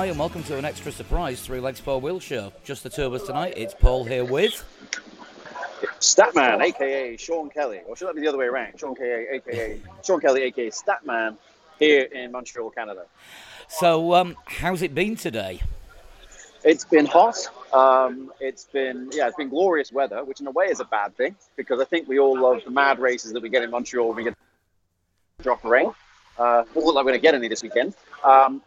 Hi, 0.00 0.06
and 0.06 0.18
welcome 0.18 0.42
to 0.44 0.56
an 0.56 0.64
extra 0.64 0.90
surprise 0.90 1.42
Three 1.42 1.60
Legs 1.60 1.78
Four 1.78 2.00
Wheel 2.00 2.20
show. 2.20 2.54
Just 2.64 2.84
the 2.84 2.88
two 2.88 3.04
of 3.04 3.12
us 3.12 3.26
tonight. 3.26 3.52
It's 3.54 3.74
Paul 3.74 4.04
here 4.04 4.24
with. 4.24 4.64
Statman, 5.98 6.62
aka 6.62 7.18
Sean 7.18 7.50
Kelly, 7.50 7.82
or 7.86 7.94
should 7.94 8.08
that 8.08 8.14
be 8.14 8.22
the 8.22 8.28
other 8.28 8.38
way 8.38 8.46
around? 8.46 8.80
Sean 8.80 8.94
Kelly, 8.94 9.26
aka 9.30 9.78
Sean 10.02 10.18
Kelly, 10.18 10.44
aka 10.44 10.70
Statman, 10.70 11.36
here 11.78 12.04
in 12.04 12.32
Montreal, 12.32 12.70
Canada. 12.70 13.04
So, 13.68 14.14
um, 14.14 14.36
how's 14.46 14.80
it 14.80 14.94
been 14.94 15.16
today? 15.16 15.60
It's 16.64 16.86
been 16.86 17.04
hot. 17.04 17.36
Um, 17.74 18.32
it's 18.40 18.64
been 18.64 19.10
yeah, 19.12 19.26
it's 19.26 19.36
been 19.36 19.50
glorious 19.50 19.92
weather, 19.92 20.24
which 20.24 20.40
in 20.40 20.46
a 20.46 20.50
way 20.50 20.68
is 20.68 20.80
a 20.80 20.86
bad 20.86 21.14
thing 21.14 21.36
because 21.56 21.78
I 21.78 21.84
think 21.84 22.08
we 22.08 22.18
all 22.18 22.40
love 22.40 22.62
the 22.64 22.70
mad 22.70 23.00
races 23.00 23.34
that 23.34 23.42
we 23.42 23.50
get 23.50 23.62
in 23.62 23.70
Montreal 23.70 24.08
when 24.08 24.16
we 24.16 24.24
get 24.24 24.34
drop 25.42 25.62
rain. 25.62 25.92
Uh, 26.38 26.62
doesn't 26.62 26.84
look 26.86 26.94
like 26.94 27.04
we're 27.04 27.10
going 27.10 27.20
to 27.20 27.22
get 27.22 27.34
any 27.34 27.48
this 27.48 27.62
weekend. 27.62 27.94
Um, 28.24 28.62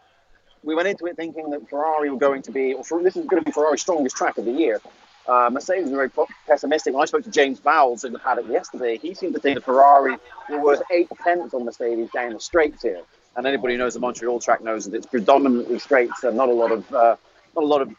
we 0.64 0.76
went 0.76 0.88
into 0.88 1.06
it 1.06 1.16
thinking 1.16 1.50
that 1.52 1.70
Ferrari 1.70 2.10
were 2.10 2.18
going 2.18 2.42
to 2.44 2.52
be, 2.52 2.74
or 2.74 2.84
this 3.04 3.16
is 3.16 3.26
going 3.26 3.42
to 3.42 3.46
be 3.46 3.52
Ferrari's 3.52 3.82
strongest 3.82 4.16
track 4.16 4.38
of 4.38 4.46
the 4.46 4.52
year. 4.52 4.82
Uh, 5.28 5.50
Mercedes 5.52 5.84
was 5.84 5.92
very 5.92 6.12
pessimistic. 6.48 6.94
When 6.94 7.02
I 7.02 7.06
spoke 7.06 7.24
to 7.24 7.30
James 7.30 7.60
Vowles 7.60 8.04
in 8.04 8.12
the 8.12 8.20
paddock 8.20 8.48
yesterday, 8.50 8.98
he 8.98 9.14
seemed 9.14 9.34
to 9.36 9.40
think 9.40 9.56
that 9.56 9.64
Ferrari 9.64 10.18
were 10.50 10.60
worth 10.62 10.82
eight 10.92 11.08
tenths 11.24 11.54
on 11.54 11.64
Mercedes 11.64 12.10
down 12.12 12.34
the 12.34 12.40
straights 12.40 12.82
here. 12.82 13.02
And 13.36 13.48
anybody 13.48 13.76
who 13.76 13.80
knows 13.80 13.94
the 13.94 14.00
Montreal 14.00 14.40
track 14.40 14.62
knows 14.62 14.86
that 14.86 14.96
it's 14.96 15.06
predominantly 15.06 15.80
straights 15.80 16.24
and 16.24 16.36
not 16.36 16.50
a 16.50 16.54
lot 16.54 16.72
of 16.72 16.94
uh, 16.94 17.16
not 17.56 17.64
a 17.64 17.68
lot 17.68 17.82
of 17.82 17.96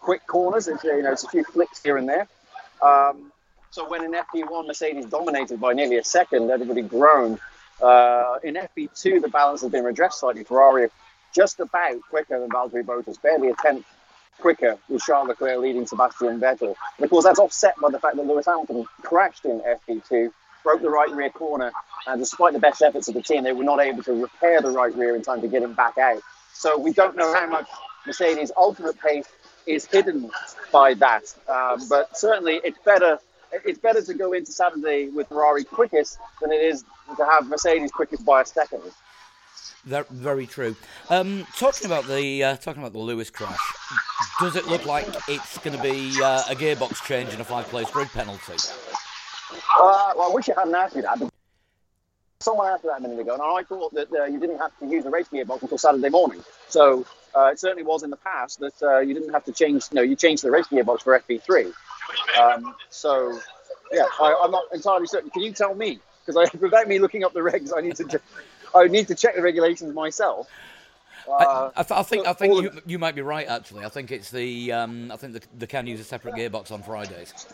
quick 0.00 0.26
corners. 0.26 0.68
It's 0.68 0.82
you 0.84 1.02
know 1.02 1.12
it's 1.12 1.24
a 1.24 1.28
few 1.28 1.44
flicks 1.44 1.82
here 1.82 1.96
and 1.96 2.08
there. 2.08 2.28
Um, 2.80 3.32
so 3.70 3.88
when 3.88 4.04
in 4.04 4.12
FP1 4.12 4.66
Mercedes 4.66 5.06
dominated 5.06 5.60
by 5.60 5.74
nearly 5.74 5.96
a 5.96 6.04
second, 6.04 6.50
everybody 6.50 6.82
groaned. 6.82 7.38
Uh, 7.80 8.38
in 8.42 8.54
FP2, 8.54 9.22
the 9.22 9.28
balance 9.28 9.62
has 9.62 9.70
been 9.70 9.84
redressed 9.84 10.20
slightly. 10.20 10.44
Ferrari 10.44 10.88
just 11.34 11.60
about 11.60 12.00
quicker 12.08 12.38
than 12.40 12.50
Valtteri 12.50 12.84
Bottas, 12.84 13.20
barely 13.20 13.48
a 13.48 13.54
tenth 13.54 13.86
quicker 14.40 14.78
with 14.88 15.02
Charles 15.02 15.28
Leclerc 15.28 15.58
leading 15.58 15.86
Sebastian 15.86 16.40
Vettel. 16.40 16.74
And 16.96 17.04
of 17.04 17.10
course, 17.10 17.24
that's 17.24 17.38
offset 17.38 17.74
by 17.80 17.90
the 17.90 17.98
fact 17.98 18.16
that 18.16 18.26
Lewis 18.26 18.46
Hamilton 18.46 18.86
crashed 19.02 19.44
in 19.44 19.60
FP2, 19.60 20.30
broke 20.62 20.82
the 20.82 20.90
right 20.90 21.10
rear 21.10 21.30
corner, 21.30 21.72
and 22.06 22.20
despite 22.20 22.52
the 22.52 22.58
best 22.58 22.82
efforts 22.82 23.08
of 23.08 23.14
the 23.14 23.22
team, 23.22 23.44
they 23.44 23.52
were 23.52 23.64
not 23.64 23.80
able 23.80 24.02
to 24.02 24.12
repair 24.12 24.60
the 24.60 24.70
right 24.70 24.94
rear 24.94 25.14
in 25.14 25.22
time 25.22 25.40
to 25.42 25.48
get 25.48 25.62
him 25.62 25.74
back 25.74 25.98
out. 25.98 26.20
So 26.52 26.78
we 26.78 26.92
don't 26.92 27.16
know 27.16 27.32
how 27.32 27.46
much 27.46 27.68
Mercedes' 28.06 28.52
ultimate 28.56 28.98
pace 28.98 29.28
is 29.66 29.84
hidden 29.84 30.30
by 30.72 30.94
that. 30.94 31.22
Um, 31.48 31.86
but 31.88 32.16
certainly, 32.16 32.60
it's 32.64 32.78
better. 32.84 33.18
It's 33.52 33.78
better 33.80 34.00
to 34.02 34.14
go 34.14 34.32
into 34.32 34.52
Saturday 34.52 35.08
with 35.08 35.28
Ferrari 35.28 35.64
quickest 35.64 36.18
than 36.40 36.52
it 36.52 36.62
is 36.62 36.84
to 37.16 37.24
have 37.24 37.48
Mercedes 37.48 37.90
quickest 37.90 38.24
by 38.24 38.42
a 38.42 38.44
second. 38.44 38.82
Very 39.84 40.46
true. 40.46 40.76
Um, 41.08 41.46
talking 41.56 41.86
about 41.86 42.06
the 42.06 42.44
uh, 42.44 42.56
talking 42.56 42.82
about 42.82 42.92
the 42.92 42.98
Lewis 42.98 43.30
crash, 43.30 43.58
does 44.38 44.56
it 44.56 44.66
look 44.66 44.84
like 44.84 45.06
it's 45.28 45.58
going 45.58 45.76
to 45.76 45.82
be 45.82 46.22
uh, 46.22 46.42
a 46.50 46.54
gearbox 46.54 47.02
change 47.04 47.30
and 47.32 47.40
a 47.40 47.44
five-place 47.44 47.90
grid 47.90 48.08
penalty? 48.08 48.54
Uh, 49.52 50.12
well, 50.16 50.30
I 50.30 50.34
wish 50.34 50.48
you 50.48 50.54
hadn't 50.54 50.74
asked 50.74 50.96
me 50.96 51.02
that. 51.02 51.18
Someone 52.40 52.68
asked 52.68 52.84
me 52.84 52.90
that 52.90 52.98
a 52.98 53.02
minute 53.02 53.20
ago, 53.20 53.34
and 53.34 53.42
I 53.42 53.62
thought 53.62 53.94
that 53.94 54.12
uh, 54.12 54.24
you 54.24 54.38
didn't 54.38 54.58
have 54.58 54.76
to 54.80 54.86
use 54.86 55.04
a 55.06 55.10
race 55.10 55.28
gearbox 55.28 55.62
until 55.62 55.78
Saturday 55.78 56.08
morning. 56.10 56.42
So 56.68 57.06
uh, 57.34 57.50
it 57.52 57.60
certainly 57.60 57.82
was 57.82 58.02
in 58.02 58.10
the 58.10 58.16
past 58.16 58.60
that 58.60 58.82
uh, 58.82 58.98
you 59.00 59.14
didn't 59.14 59.32
have 59.32 59.44
to 59.44 59.52
change. 59.52 59.84
You 59.90 59.96
No, 59.96 60.02
you 60.02 60.16
changed 60.16 60.42
the 60.42 60.50
race 60.50 60.66
gearbox 60.66 61.02
for 61.02 61.18
FP3. 61.18 61.72
Um, 62.38 62.74
so 62.90 63.38
yeah, 63.92 64.04
I, 64.20 64.42
am 64.44 64.50
not 64.50 64.64
entirely 64.72 65.06
certain. 65.06 65.30
Can 65.30 65.42
you 65.42 65.52
tell 65.52 65.74
me? 65.74 66.00
Because 66.24 66.50
without 66.60 66.86
me 66.86 66.98
looking 66.98 67.24
up 67.24 67.32
the 67.32 67.40
regs, 67.40 67.72
I 67.76 67.80
need 67.80 67.96
to. 67.96 68.20
I 68.74 68.78
would 68.78 68.90
need 68.90 69.08
to 69.08 69.14
check 69.14 69.34
the 69.34 69.42
regulations 69.42 69.94
myself. 69.94 70.48
Uh, 71.28 71.32
I, 71.32 71.80
I, 71.80 71.82
th- 71.82 71.98
I, 71.98 72.02
think 72.02 72.26
I 72.26 72.32
think 72.32 72.62
you, 72.62 72.70
you 72.86 72.98
might 72.98 73.14
be 73.14 73.22
right. 73.22 73.46
Actually, 73.46 73.84
I 73.84 73.88
think 73.88 74.10
it's 74.10 74.30
the 74.30 74.72
um, 74.72 75.12
I 75.12 75.16
think 75.16 75.34
the, 75.34 75.42
they 75.58 75.66
can 75.66 75.86
use 75.86 76.00
a 76.00 76.04
separate 76.04 76.34
gearbox 76.34 76.72
on 76.72 76.82
Fridays. 76.82 77.46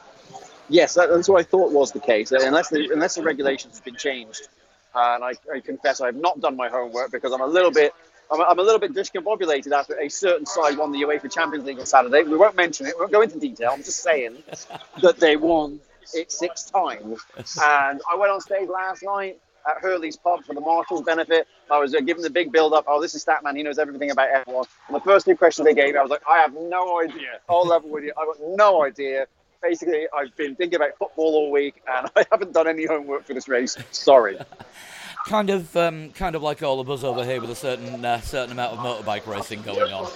Yes, 0.69 0.95
that, 0.95 1.11
that's 1.11 1.29
what 1.29 1.41
I 1.41 1.43
thought 1.43 1.73
was 1.73 1.93
the 1.93 2.01
case. 2.01 2.33
Unless 2.33 2.71
the 2.71 2.91
unless 2.93 3.17
the 3.17 3.23
regulations 3.23 3.77
have 3.77 3.85
been 3.85 3.97
changed, 3.97 4.49
uh, 4.95 5.13
and 5.17 5.25
I, 5.25 5.33
I, 5.53 5.61
confess 5.61 6.01
I 6.01 6.07
have 6.07 6.17
not 6.17 6.41
done 6.41 6.57
my 6.57 6.69
homework 6.69 7.11
because 7.13 7.33
I'm 7.33 7.41
a 7.41 7.47
little 7.47 7.71
bit 7.71 7.93
I'm, 8.31 8.41
I'm 8.41 8.59
a 8.59 8.63
little 8.63 8.81
bit 8.81 8.93
discombobulated 8.93 9.73
after 9.73 9.99
a 9.99 10.09
certain 10.09 10.47
side 10.47 10.79
won 10.79 10.93
the 10.93 11.03
UEFA 11.03 11.33
Champions 11.33 11.65
League 11.65 11.79
on 11.79 11.87
Saturday. 11.87 12.23
We 12.23 12.37
won't 12.37 12.57
mention 12.57 12.87
it. 12.87 12.95
We 12.97 13.01
won't 13.01 13.13
go 13.13 13.23
into 13.23 13.39
detail. 13.39 13.71
I'm 13.73 13.83
just 13.83 14.03
saying 14.03 14.37
that 15.03 15.19
they 15.19 15.37
won 15.37 15.81
it 16.15 16.33
six 16.33 16.65
times. 16.65 17.21
And 17.63 18.01
I 18.11 18.17
went 18.17 18.33
on 18.33 18.41
stage 18.41 18.69
last 18.69 19.03
night 19.03 19.39
at 19.69 19.83
Hurley's 19.83 20.17
Pub 20.17 20.45
for 20.45 20.55
the 20.55 20.61
Marshals 20.61 21.03
benefit. 21.03 21.47
I 21.71 21.79
was 21.79 21.95
uh, 21.95 22.01
giving 22.01 22.23
the 22.23 22.31
big 22.31 22.53
build 22.53 22.73
up. 22.73 22.85
Oh, 22.87 23.01
this 23.01 23.15
is 23.15 23.25
Statman. 23.25 23.57
He 23.57 23.63
knows 23.63 23.79
everything 23.79 24.11
about 24.11 24.29
F1. 24.47 24.67
And 24.89 24.97
the 24.97 25.01
first 25.01 25.27
two 25.27 25.37
questions 25.37 25.67
they 25.67 25.75
gave 25.75 25.95
me, 25.95 25.99
I 25.99 26.03
was 26.03 26.11
like, 26.11 26.23
I 26.29 26.39
have 26.39 26.55
no 26.55 27.01
idea. 27.01 27.41
I'll 27.49 27.67
level 27.67 27.91
with 27.91 28.05
you. 28.05 28.13
I've 28.17 28.27
got 28.27 28.39
no 28.57 28.85
idea. 28.85 29.27
Basically, 29.63 30.07
I've 30.17 30.35
been 30.37 30.55
thinking 30.55 30.77
about 30.77 30.97
football 30.99 31.35
all 31.35 31.51
week 31.51 31.83
and 31.89 32.09
I 32.17 32.25
haven't 32.31 32.53
done 32.53 32.69
any 32.69 32.87
homework 32.87 33.25
for 33.25 33.35
this 33.35 33.49
race. 33.49 33.77
Sorry. 33.91 34.39
kind 35.27 35.51
of, 35.51 35.77
um, 35.77 36.11
kind 36.11 36.37
of 36.37 36.43
like 36.43 36.63
all 36.63 36.81
of 36.81 36.91
us 36.91 37.03
over 37.03 37.25
here 37.25 37.41
with 37.41 37.51
a 37.51 37.57
certain, 37.57 38.05
uh, 38.05 38.21
certain 38.21 38.53
amount 38.53 38.79
of 38.79 38.79
motorbike 38.79 39.27
racing 39.27 39.63
going 39.63 39.93
on. 39.93 40.11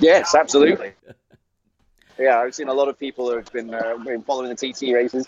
Yes, 0.00 0.34
absolutely. 0.34 0.92
yeah, 2.18 2.40
I've 2.40 2.54
seen 2.54 2.68
a 2.68 2.74
lot 2.74 2.88
of 2.88 2.98
people 2.98 3.30
who 3.30 3.36
have 3.36 3.52
been, 3.52 3.72
uh, 3.72 3.96
been 4.04 4.22
following 4.22 4.48
the 4.48 4.56
TT 4.56 4.92
races. 4.92 5.26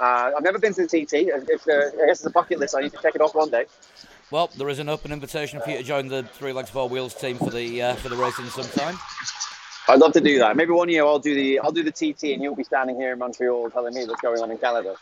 Uh, 0.00 0.32
I've 0.36 0.42
never 0.42 0.58
been 0.58 0.74
to 0.74 0.86
the 0.86 0.88
TT. 0.88 1.28
If, 1.48 1.66
uh, 1.68 2.02
I 2.02 2.06
guess 2.06 2.18
it's 2.18 2.26
a 2.26 2.30
bucket 2.30 2.58
list. 2.58 2.74
I 2.76 2.82
need 2.82 2.92
to 2.92 2.98
check 3.02 3.14
it 3.14 3.20
off 3.20 3.34
one 3.34 3.50
day. 3.50 3.66
Well, 4.30 4.50
there 4.56 4.68
is 4.68 4.78
an 4.78 4.88
open 4.88 5.10
invitation 5.10 5.60
for 5.60 5.70
you 5.70 5.78
to 5.78 5.82
join 5.82 6.08
the 6.08 6.22
Three 6.22 6.52
Legs 6.52 6.70
Four 6.70 6.88
Wheels 6.88 7.14
team 7.14 7.38
for 7.38 7.50
the 7.50 7.82
uh, 7.82 7.94
for 7.94 8.08
the 8.08 8.16
racing 8.16 8.46
sometime. 8.46 8.98
I'd 9.88 10.00
love 10.00 10.12
to 10.12 10.20
do 10.20 10.38
that. 10.40 10.54
Maybe 10.54 10.72
one 10.72 10.90
year 10.90 11.04
I'll 11.04 11.18
do 11.18 11.34
the 11.34 11.60
I'll 11.60 11.72
do 11.72 11.82
the 11.82 11.90
TT, 11.90 12.34
and 12.34 12.42
you'll 12.42 12.54
be 12.54 12.64
standing 12.64 12.96
here 12.96 13.12
in 13.12 13.18
Montreal 13.18 13.70
telling 13.70 13.94
me 13.94 14.04
what's 14.04 14.20
going 14.20 14.42
on 14.42 14.50
in 14.50 14.58
Canada. 14.58 14.96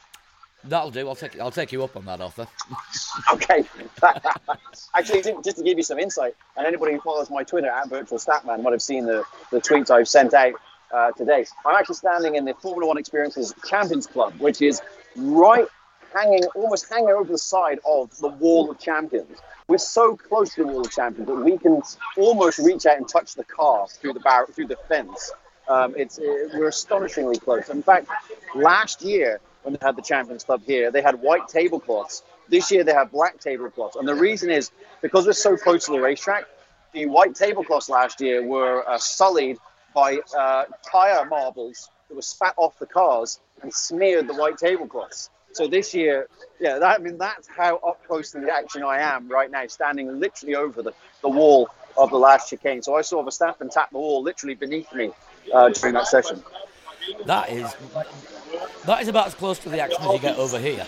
That'll 0.63 0.91
do. 0.91 1.09
I'll 1.09 1.17
take 1.17 1.39
I'll 1.41 1.51
take 1.51 1.73
you 1.73 1.83
up 1.83 1.97
on 1.97 2.05
that 2.07 2.21
offer. 2.21 2.47
okay. 3.33 3.65
Actually, 4.95 5.23
just 5.43 5.59
to 5.59 5.65
give 5.65 5.77
you 5.77 5.85
some 5.85 5.99
insight, 5.99 6.37
and 6.57 6.67
anybody 6.67 6.93
who 6.93 7.01
follows 7.01 7.29
my 7.29 7.43
Twitter 7.43 7.69
at 7.69 7.89
Virtual 7.89 8.19
Statman 8.19 8.63
might 8.63 8.73
have 8.73 8.83
seen 8.83 9.07
the, 9.07 9.25
the 9.51 9.61
tweets 9.61 9.91
I've 9.91 10.09
sent 10.09 10.35
out 10.35 10.55
uh, 10.93 11.13
today. 11.13 11.45
I'm 11.65 11.77
actually 11.77 11.97
standing 11.97 12.37
in 12.37 12.45
the 12.45 12.55
Formula 12.55 12.87
One 12.87 12.99
Experiences 12.99 13.55
Champions 13.69 14.07
Club, 14.07 14.35
which 14.39 14.63
is 14.63 14.81
right 15.17 15.67
hanging, 16.15 16.45
almost 16.55 16.89
hanging 16.89 17.11
over 17.11 17.31
the 17.31 17.39
side 17.39 17.79
of 17.87 18.17
the 18.19 18.29
Wall 18.29 18.71
of 18.71 18.79
Champions. 18.79 19.39
We're 19.69 19.79
so 19.79 20.17
close 20.17 20.55
to 20.55 20.63
the 20.63 20.69
Wall 20.69 20.81
of 20.83 20.91
Champions 20.91 21.27
that 21.29 21.35
we 21.35 21.59
can 21.59 21.83
almost 22.17 22.59
reach 22.59 22.87
out 22.87 22.97
and 22.97 23.09
touch 23.09 23.35
the 23.35 23.45
car 23.45 23.87
through 23.89 24.13
the 24.13 24.21
bar- 24.21 24.47
through 24.47 24.69
the 24.69 24.77
fence. 24.89 25.33
Um, 25.69 25.95
it's 25.97 26.19
it, 26.19 26.53
we're 26.55 26.69
astonishingly 26.69 27.39
close. 27.39 27.69
In 27.69 27.83
fact, 27.83 28.09
last 28.55 29.03
year 29.03 29.41
when 29.63 29.75
they 29.75 29.85
had 29.85 29.97
the 29.97 30.03
Champions 30.03 30.45
Club 30.45 30.63
here, 30.65 30.93
they 30.93 31.03
had 31.03 31.21
white 31.21 31.49
tablecloths. 31.49 32.23
This 32.49 32.71
year 32.71 32.85
they 32.85 32.93
have 32.93 33.11
black 33.11 33.41
tablecloths, 33.41 33.97
and 33.97 34.07
the 34.07 34.15
reason 34.15 34.51
is 34.51 34.71
because 35.03 35.27
we're 35.27 35.33
so 35.33 35.57
close 35.57 35.87
to 35.87 35.93
the 35.93 36.01
racetrack. 36.01 36.45
The 36.93 37.07
white 37.07 37.35
tablecloths 37.35 37.89
last 37.89 38.21
year 38.21 38.47
were 38.47 38.89
uh, 38.89 38.97
sullied 38.99 39.59
by 39.97 40.19
uh, 40.37 40.67
tire 40.89 41.25
marbles 41.25 41.91
that 42.09 42.15
were 42.15 42.23
spat 42.23 42.53
off 42.59 42.79
the 42.79 42.87
cars 42.87 43.41
and 43.63 43.73
smeared 43.73 44.29
the 44.29 44.35
white 44.35 44.59
tablecloths. 44.59 45.31
So 45.53 45.67
this 45.67 45.95
year, 45.95 46.29
yeah, 46.61 46.79
that, 46.79 47.01
I 47.01 47.03
mean 47.03 47.17
that's 47.17 47.49
how 47.49 47.77
up 47.79 48.07
close 48.07 48.31
to 48.33 48.41
the 48.41 48.53
action 48.53 48.83
I 48.83 48.99
am 48.99 49.27
right 49.27 49.51
now, 49.51 49.67
standing 49.69 50.21
literally 50.21 50.55
over 50.55 50.83
the, 50.83 50.93
the 51.23 51.31
wall 51.31 51.71
of 51.97 52.11
the 52.11 52.19
last 52.19 52.51
chicane. 52.51 52.83
So 52.83 52.95
I 52.95 53.01
saw 53.01 53.25
Verstappen 53.25 53.71
tap 53.71 53.91
the 53.91 53.97
wall 53.97 54.23
literally 54.23 54.55
beneath 54.55 54.93
me 54.93 55.13
uh, 55.53 55.71
during 55.71 55.95
that 55.95 56.09
session. 56.09 56.43
That 57.25 57.49
is 57.51 57.75
that 58.85 59.01
is 59.01 59.09
about 59.09 59.29
as 59.29 59.35
close 59.35 59.59
to 59.61 59.71
the 59.71 59.81
action 59.81 60.03
as 60.03 60.13
you 60.13 60.19
get 60.19 60.37
over 60.37 60.59
here. 60.59 60.85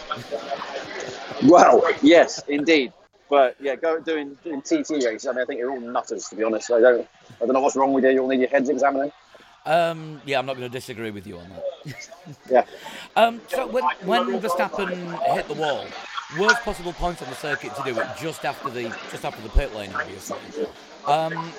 well, 1.44 1.82
yes, 2.02 2.42
indeed. 2.46 2.92
But 3.30 3.56
yeah, 3.58 3.76
go 3.76 4.00
doing 4.00 4.36
doing 4.44 4.60
TT 4.60 4.90
races. 5.02 5.26
I 5.26 5.32
mean, 5.32 5.40
I 5.40 5.44
think 5.46 5.60
you're 5.60 5.70
all 5.70 5.80
nutters 5.80 6.28
to 6.28 6.36
be 6.36 6.44
honest. 6.44 6.70
I 6.70 6.80
don't 6.80 7.08
I 7.40 7.46
don't 7.46 7.54
know 7.54 7.60
what's 7.60 7.76
wrong 7.76 7.92
with 7.92 8.04
you. 8.04 8.10
You'll 8.10 8.28
need 8.28 8.40
your 8.40 8.48
heads 8.48 8.68
examining. 8.68 9.12
Um, 9.64 10.20
yeah, 10.24 10.38
I'm 10.38 10.46
not 10.46 10.56
going 10.56 10.68
to 10.70 10.72
disagree 10.72 11.10
with 11.10 11.26
you 11.26 11.38
on 11.38 11.48
that. 11.50 12.10
yeah. 12.50 12.64
Um, 13.16 13.40
so 13.48 13.66
when 13.66 13.84
when 14.04 14.40
Verstappen 14.40 15.34
hit 15.34 15.46
the 15.46 15.54
wall, 15.54 15.84
worst 16.38 16.62
possible 16.62 16.92
point 16.94 17.22
on 17.22 17.28
the 17.28 17.34
circuit 17.34 17.74
to 17.76 17.82
do 17.82 17.98
it 17.98 18.06
just 18.18 18.44
after 18.44 18.70
the 18.70 18.84
just 19.10 19.24
after 19.24 19.42
the 19.42 19.50
pit 19.50 19.74
lane, 19.74 19.90
obviously. 19.94 20.38
Um, 21.06 21.52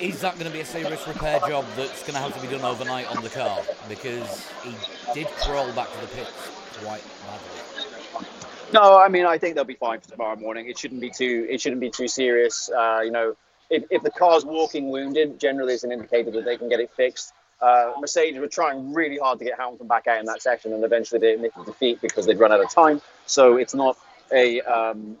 is 0.00 0.20
that 0.22 0.34
going 0.34 0.46
to 0.46 0.52
be 0.52 0.60
a 0.60 0.64
serious 0.64 1.06
repair 1.06 1.38
job 1.40 1.64
that's 1.76 2.02
going 2.02 2.14
to 2.14 2.20
have 2.20 2.34
to 2.34 2.40
be 2.40 2.48
done 2.48 2.64
overnight 2.64 3.14
on 3.14 3.22
the 3.22 3.28
car? 3.28 3.60
Because 3.88 4.50
he 4.64 4.74
did 5.14 5.28
crawl 5.28 5.70
back 5.72 5.92
to 5.92 6.00
the 6.00 6.08
pits 6.08 6.50
quite 6.82 7.04
badly. 7.26 8.26
No, 8.72 8.98
I 8.98 9.08
mean 9.08 9.26
I 9.26 9.36
think 9.36 9.54
they'll 9.54 9.64
be 9.64 9.74
fine 9.74 10.00
for 10.00 10.08
tomorrow 10.08 10.36
morning. 10.36 10.68
It 10.68 10.78
shouldn't 10.78 11.00
be 11.00 11.10
too 11.10 11.46
it 11.50 11.60
shouldn't 11.60 11.80
be 11.80 11.90
too 11.90 12.08
serious. 12.08 12.70
Uh, 12.70 13.00
you 13.04 13.10
know, 13.10 13.36
if, 13.72 13.84
if 13.90 14.02
the 14.02 14.10
car's 14.10 14.44
walking 14.44 14.90
wounded, 14.90 15.40
generally 15.40 15.74
it's 15.74 15.82
an 15.82 15.92
indicator 15.92 16.30
that 16.30 16.44
they 16.44 16.56
can 16.56 16.68
get 16.68 16.78
it 16.78 16.90
fixed. 16.94 17.32
Uh, 17.60 17.92
Mercedes 18.00 18.38
were 18.38 18.48
trying 18.48 18.92
really 18.92 19.18
hard 19.18 19.38
to 19.38 19.44
get 19.44 19.58
Hamilton 19.58 19.86
back 19.86 20.06
out 20.06 20.20
in 20.20 20.26
that 20.26 20.42
session, 20.42 20.72
and 20.72 20.84
eventually 20.84 21.20
they 21.20 21.34
admitted 21.34 21.64
defeat 21.64 22.00
because 22.00 22.26
they'd 22.26 22.38
run 22.38 22.52
out 22.52 22.60
of 22.60 22.70
time. 22.70 23.00
So 23.26 23.56
it's 23.56 23.74
not 23.74 23.96
a 24.32 24.60
um, 24.62 25.16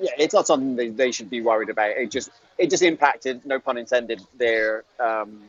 yeah, 0.00 0.10
it's 0.18 0.34
not 0.34 0.46
something 0.46 0.74
they, 0.74 0.88
they 0.88 1.12
should 1.12 1.30
be 1.30 1.42
worried 1.42 1.68
about. 1.68 1.90
It 1.90 2.10
just 2.10 2.30
it 2.58 2.70
just 2.70 2.82
impacted, 2.82 3.44
no 3.46 3.60
pun 3.60 3.78
intended, 3.78 4.20
their 4.36 4.84
um, 4.98 5.42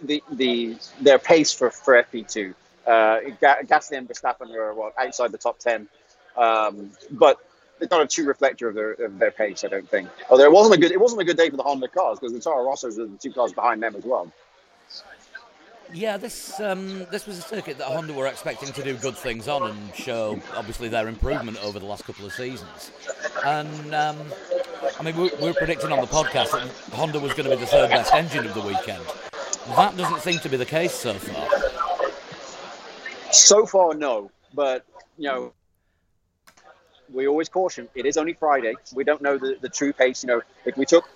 the 0.00 0.22
the 0.30 0.76
their 1.00 1.18
pace 1.18 1.52
for 1.52 1.70
for 1.70 1.94
FP 2.02 2.30
two. 2.30 2.54
Uh, 2.86 3.20
Gasly 3.40 3.98
and 3.98 4.08
Verstappen 4.08 4.54
are 4.54 4.74
what 4.74 4.94
outside 4.98 5.32
the 5.32 5.38
top 5.38 5.58
ten, 5.58 5.88
um, 6.36 6.90
but 7.10 7.38
it's 7.80 7.90
not 7.90 8.02
a 8.02 8.06
true 8.06 8.26
reflector 8.26 8.68
of 8.68 8.74
their 8.74 8.92
of 8.92 9.18
their 9.18 9.30
pace. 9.30 9.64
I 9.64 9.68
don't 9.68 9.88
think. 9.88 10.08
Although 10.30 10.44
it 10.44 10.52
wasn't 10.52 10.76
a 10.76 10.80
good 10.80 10.92
it 10.92 11.00
wasn't 11.00 11.22
a 11.22 11.24
good 11.24 11.36
day 11.36 11.50
for 11.50 11.56
the 11.56 11.62
Honda 11.62 11.88
cars 11.88 12.18
because 12.18 12.32
the 12.32 12.40
Toro 12.40 12.68
Rossos 12.68 12.98
are 12.98 13.06
the 13.06 13.18
two 13.18 13.32
cars 13.32 13.52
behind 13.52 13.82
them 13.82 13.94
as 13.96 14.04
well. 14.04 14.32
Yeah, 15.92 16.18
this 16.18 16.60
um, 16.60 17.06
this 17.10 17.26
was 17.26 17.38
a 17.38 17.42
circuit 17.42 17.78
that 17.78 17.86
Honda 17.86 18.12
were 18.12 18.26
expecting 18.26 18.72
to 18.72 18.82
do 18.82 18.94
good 18.96 19.16
things 19.16 19.48
on 19.48 19.70
and 19.70 19.94
show 19.94 20.38
obviously 20.54 20.88
their 20.88 21.08
improvement 21.08 21.62
over 21.64 21.78
the 21.78 21.86
last 21.86 22.04
couple 22.04 22.26
of 22.26 22.32
seasons. 22.32 22.90
And 23.44 23.94
um, 23.94 24.18
I 24.98 25.02
mean, 25.02 25.16
we, 25.16 25.30
we 25.40 25.46
were 25.46 25.54
predicting 25.54 25.90
on 25.90 26.00
the 26.00 26.06
podcast 26.06 26.50
that 26.52 26.68
Honda 26.94 27.20
was 27.20 27.32
going 27.32 27.48
to 27.48 27.56
be 27.56 27.60
the 27.60 27.66
third 27.66 27.88
best 27.88 28.12
engine 28.12 28.44
of 28.46 28.52
the 28.52 28.60
weekend. 28.60 29.02
That 29.76 29.96
doesn't 29.96 30.20
seem 30.20 30.38
to 30.40 30.48
be 30.48 30.58
the 30.58 30.66
case 30.66 30.92
so 30.92 31.14
far. 31.14 31.48
So 33.32 33.64
far, 33.64 33.94
no. 33.94 34.30
But 34.52 34.84
you 35.16 35.28
know, 35.28 35.52
we 37.12 37.26
always 37.26 37.48
caution 37.48 37.88
it 37.94 38.06
is 38.06 38.16
only 38.16 38.34
Friday. 38.34 38.74
We 38.94 39.04
don't 39.04 39.22
know 39.22 39.38
the, 39.38 39.56
the 39.60 39.68
true 39.68 39.92
pace. 39.92 40.22
You 40.22 40.28
know, 40.28 40.42
if 40.64 40.76
we 40.76 40.84
took 40.84 41.08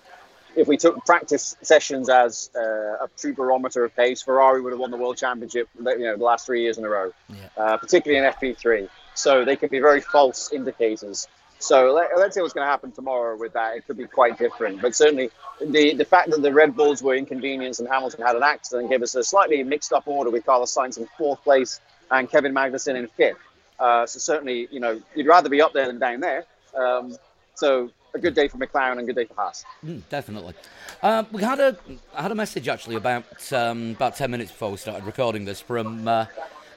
if 0.55 0.67
we 0.67 0.77
took 0.77 1.03
practice 1.05 1.55
sessions 1.61 2.09
as 2.09 2.49
uh, 2.55 3.05
a 3.05 3.09
true 3.17 3.33
barometer 3.33 3.83
of 3.83 3.95
pace, 3.95 4.21
Ferrari 4.21 4.61
would 4.61 4.71
have 4.71 4.79
won 4.79 4.91
the 4.91 4.97
world 4.97 5.17
championship, 5.17 5.67
you 5.77 5.83
know, 5.83 6.17
the 6.17 6.23
last 6.23 6.45
three 6.45 6.61
years 6.61 6.77
in 6.77 6.85
a 6.85 6.89
row, 6.89 7.11
yeah. 7.29 7.35
uh, 7.57 7.77
particularly 7.77 8.25
in 8.25 8.31
FP3. 8.31 8.87
So 9.15 9.45
they 9.45 9.55
can 9.55 9.69
be 9.69 9.79
very 9.79 10.01
false 10.01 10.51
indicators. 10.51 11.27
So 11.59 11.93
let, 11.93 12.11
us 12.11 12.33
see 12.33 12.41
what's 12.41 12.53
going 12.53 12.65
to 12.65 12.69
happen 12.69 12.91
tomorrow 12.91 13.37
with 13.37 13.53
that. 13.53 13.77
It 13.77 13.87
could 13.87 13.97
be 13.97 14.05
quite 14.05 14.37
different, 14.37 14.81
but 14.81 14.95
certainly 14.95 15.29
the 15.61 15.95
the 15.95 16.03
fact 16.03 16.29
that 16.31 16.41
the 16.41 16.53
Red 16.53 16.75
Bulls 16.75 17.01
were 17.01 17.15
inconvenienced 17.15 17.79
and 17.79 17.87
Hamilton 17.87 18.25
had 18.25 18.35
an 18.35 18.43
accident 18.43 18.89
gave 18.89 19.01
us 19.01 19.15
a 19.15 19.23
slightly 19.23 19.63
mixed 19.63 19.93
up 19.93 20.05
order 20.07 20.29
with 20.29 20.45
Carlos 20.45 20.75
Sainz 20.75 20.97
in 20.97 21.07
fourth 21.17 21.41
place 21.43 21.79
and 22.11 22.29
Kevin 22.29 22.53
Magnussen 22.53 22.95
in 22.95 23.07
fifth. 23.07 23.37
Uh, 23.79 24.05
so 24.05 24.19
certainly, 24.19 24.67
you 24.71 24.79
know, 24.79 25.01
you'd 25.15 25.27
rather 25.27 25.49
be 25.49 25.61
up 25.61 25.73
there 25.73 25.87
than 25.87 25.99
down 25.99 26.19
there. 26.19 26.45
Um, 26.75 27.15
so 27.55 27.91
a 28.13 28.19
good 28.19 28.33
day 28.33 28.47
for 28.47 28.57
McLaren 28.57 28.91
and 28.91 29.01
a 29.01 29.03
good 29.03 29.15
day 29.15 29.25
for 29.25 29.33
Haas. 29.33 29.65
Mm, 29.85 30.01
definitely. 30.09 30.53
Uh, 31.01 31.23
we 31.31 31.41
had 31.41 31.59
a 31.59 31.77
had 32.15 32.31
a 32.31 32.35
message 32.35 32.67
actually 32.67 32.95
about 32.95 33.51
um, 33.53 33.91
about 33.91 34.15
ten 34.15 34.31
minutes 34.31 34.51
before 34.51 34.71
we 34.71 34.77
started 34.77 35.05
recording 35.05 35.45
this 35.45 35.59
from 35.59 36.07
uh, 36.07 36.25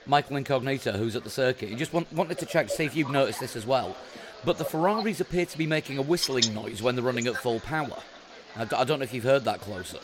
Michael 0.06 0.36
Incognito, 0.36 0.92
who's 0.92 1.16
at 1.16 1.24
the 1.24 1.30
circuit. 1.30 1.68
He 1.68 1.74
just 1.74 1.92
want, 1.92 2.10
wanted 2.12 2.38
to 2.38 2.46
check 2.46 2.68
to 2.68 2.72
see 2.72 2.84
if 2.84 2.96
you've 2.96 3.10
noticed 3.10 3.40
this 3.40 3.56
as 3.56 3.66
well. 3.66 3.96
But 4.44 4.58
the 4.58 4.64
Ferraris 4.64 5.20
appear 5.20 5.46
to 5.46 5.58
be 5.58 5.66
making 5.66 5.98
a 5.98 6.02
whistling 6.02 6.54
noise 6.54 6.82
when 6.82 6.94
they're 6.94 7.04
running 7.04 7.26
at 7.26 7.36
full 7.36 7.60
power. 7.60 7.96
I, 8.56 8.62
I 8.62 8.84
don't 8.84 8.98
know 8.98 9.04
if 9.04 9.12
you've 9.12 9.24
heard 9.24 9.44
that 9.44 9.60
closer. 9.60 9.98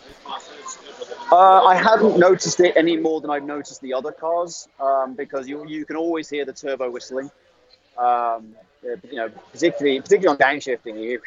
Uh, 1.30 1.64
I 1.64 1.74
haven't 1.74 2.18
noticed 2.18 2.60
it 2.60 2.74
any 2.76 2.96
more 2.96 3.20
than 3.20 3.30
I've 3.30 3.44
noticed 3.44 3.80
the 3.80 3.94
other 3.94 4.12
cars 4.12 4.68
um, 4.78 5.14
because 5.14 5.48
you 5.48 5.66
you 5.66 5.84
can 5.86 5.96
always 5.96 6.28
hear 6.28 6.44
the 6.44 6.52
turbo 6.52 6.90
whistling. 6.90 7.30
Um, 7.96 8.54
uh, 8.84 8.96
you 9.10 9.16
know, 9.16 9.28
particularly 9.52 10.00
particularly 10.00 10.28
on 10.28 10.36
downshifting, 10.38 11.02
you 11.02 11.20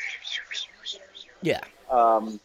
yeah. 1.41 1.61
Um, 1.89 2.39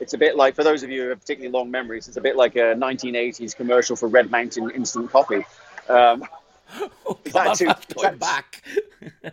it's 0.00 0.14
a 0.14 0.18
bit 0.18 0.36
like 0.36 0.54
for 0.54 0.64
those 0.64 0.82
of 0.82 0.90
you 0.90 1.02
who 1.02 1.08
have 1.10 1.20
particularly 1.20 1.52
long 1.52 1.70
memories. 1.70 2.08
It's 2.08 2.16
a 2.16 2.20
bit 2.20 2.36
like 2.36 2.56
a 2.56 2.74
1980s 2.74 3.54
commercial 3.54 3.96
for 3.96 4.08
Red 4.08 4.30
Mountain 4.30 4.70
instant 4.70 5.10
coffee. 5.10 5.44
Um, 5.88 6.24
oh, 7.06 7.18
is 7.24 7.32
that 7.32 7.54
too, 7.56 7.66
that, 8.00 8.18
back? 8.18 8.62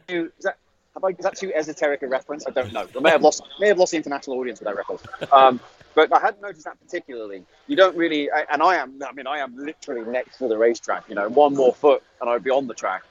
is 0.10 0.31
that, 0.42 0.57
I, 1.03 1.07
is 1.10 1.18
that 1.19 1.36
too 1.36 1.53
esoteric 1.53 2.01
a 2.01 2.07
reference? 2.07 2.45
I 2.48 2.51
don't 2.51 2.74
know. 2.74 2.88
I 2.95 3.00
may 3.00 3.12
have 3.12 3.21
lost 3.21 3.44
may 3.60 3.68
have 3.68 3.77
lost 3.77 3.92
the 3.92 3.98
international 3.98 4.38
audience 4.39 4.60
with 4.60 4.68
that 4.68 4.75
reference. 4.75 5.03
Um, 5.31 5.60
but 5.98 6.14
I 6.14 6.20
hadn't 6.20 6.42
noticed 6.42 6.66
that 6.66 6.80
particularly. 6.80 7.44
You 7.66 7.76
don't 7.76 7.98
really, 7.98 8.30
and 8.52 8.62
I 8.62 8.76
am. 8.76 9.02
I 9.04 9.12
mean, 9.14 9.26
I 9.26 9.40
am 9.40 9.58
literally 9.58 10.10
next 10.10 10.38
to 10.38 10.48
the 10.48 10.56
racetrack. 10.56 11.10
You 11.10 11.16
know, 11.16 11.28
one 11.28 11.56
more 11.56 11.74
foot 11.74 12.04
and 12.22 12.30
I'd 12.30 12.44
be 12.44 12.52
on 12.52 12.68
the 12.68 12.76
track, 12.76 13.02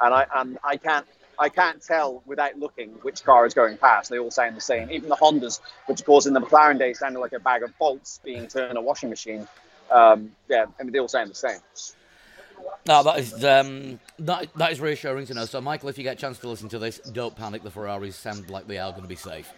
and 0.00 0.14
I 0.14 0.26
and 0.32 0.56
I 0.62 0.76
can't 0.76 1.04
I 1.40 1.48
can't 1.48 1.82
tell 1.82 2.22
without 2.24 2.56
looking 2.56 2.90
which 3.02 3.24
car 3.24 3.46
is 3.46 3.52
going 3.52 3.78
past. 3.78 4.10
They 4.10 4.20
all 4.20 4.30
sound 4.30 4.56
the 4.56 4.60
same. 4.60 4.92
Even 4.92 5.08
the 5.08 5.16
Hondas, 5.16 5.60
which 5.86 5.98
of 5.98 6.06
course 6.06 6.26
in 6.26 6.34
the 6.34 6.40
McLaren 6.40 6.78
days 6.78 7.00
sounded 7.00 7.18
like 7.18 7.32
a 7.32 7.40
bag 7.40 7.64
of 7.64 7.76
bolts 7.78 8.20
being 8.24 8.46
turned 8.46 8.70
in 8.70 8.76
a 8.76 8.80
washing 8.80 9.10
machine. 9.10 9.48
Um, 9.90 10.30
yeah, 10.48 10.66
I 10.78 10.84
mean 10.84 10.92
they 10.92 11.00
all 11.00 11.08
sound 11.08 11.30
the 11.30 11.34
same. 11.34 11.58
No, 12.86 13.02
that 13.02 13.18
is 13.18 13.44
um, 13.44 13.98
that 14.20 14.54
that 14.54 14.70
is 14.70 14.80
reassuring 14.80 15.26
to 15.26 15.34
know. 15.34 15.46
So, 15.46 15.60
Michael, 15.60 15.88
if 15.88 15.98
you 15.98 16.04
get 16.04 16.16
a 16.16 16.20
chance 16.20 16.38
to 16.38 16.48
listen 16.48 16.68
to 16.68 16.78
this, 16.78 17.00
don't 17.00 17.34
panic. 17.34 17.64
The 17.64 17.72
Ferraris 17.72 18.14
sound 18.14 18.50
like 18.50 18.68
they 18.68 18.78
are 18.78 18.92
going 18.92 19.02
to 19.02 19.08
be 19.08 19.16
safe. 19.16 19.52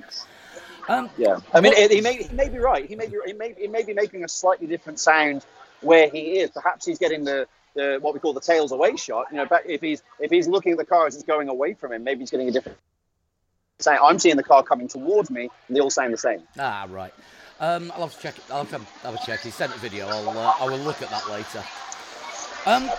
Um, 0.89 1.11
yeah, 1.19 1.39
I 1.53 1.61
mean, 1.61 1.75
he 1.91 2.01
may 2.01 2.23
he 2.23 2.35
may 2.35 2.49
be 2.49 2.59
right. 2.59 2.87
He 2.87 2.97
may 2.97 3.07
be 3.07 3.19
he 3.27 3.33
may, 3.35 3.55
he 3.59 3.69
may 3.69 3.85
be 3.85 3.93
making 3.93 4.25
a 4.25 4.29
slightly 4.29 4.67
different 4.67 4.99
sound 4.99 5.45
where 5.83 6.09
he 6.09 6.39
is. 6.39 6.51
Perhaps 6.51 6.87
he's 6.87 6.99
getting 6.99 7.25
the 7.25 7.47
the 7.75 7.99
what 8.01 8.15
we 8.15 8.21
call 8.21 8.33
the 8.33 8.41
tails 8.41 8.73
away 8.73 8.97
shot. 8.97 9.27
You 9.31 9.37
know, 9.37 9.47
but 9.47 9.69
if 9.69 9.81
he's 9.81 10.03
if 10.19 10.31
he's 10.31 10.49
looking 10.49 10.73
at 10.73 10.79
the 10.79 10.87
car 10.87 11.07
as 11.07 11.15
it's 11.15 11.25
going 11.25 11.49
away 11.49 11.75
from 11.75 11.93
him, 11.93 12.05
maybe 12.05 12.21
he's 12.21 12.31
getting 12.31 12.49
a 12.49 12.53
different. 12.53 12.79
Saying, 13.81 14.01
I'm 14.03 14.19
seeing 14.19 14.37
the 14.37 14.43
car 14.43 14.65
coming 14.65 14.89
towards 14.89 15.31
me, 15.31 15.51
and 15.69 15.77
they 15.77 15.81
all 15.81 15.91
sound 15.91 16.13
the 16.13 16.19
same. 16.19 16.43
Ah, 16.59 16.89
right. 16.91 17.15
Um, 17.61 17.93
I'll 17.95 18.09
have 18.09 18.17
to 18.17 18.21
check 18.21 18.37
it. 18.37 18.43
I'll 18.51 18.65
have 18.65 18.71
to 18.71 19.07
have 19.07 19.15
a 19.15 19.25
check. 19.25 19.41
He 19.41 19.51
sent 19.51 19.73
a 19.73 19.79
video. 19.79 20.09
I'll 20.09 20.29
uh, 20.31 20.55
I 20.61 20.65
will 20.65 20.79
look 20.79 21.01
at 21.01 21.11
that 21.11 21.29
later. 21.31 21.63
Um, 22.67 22.91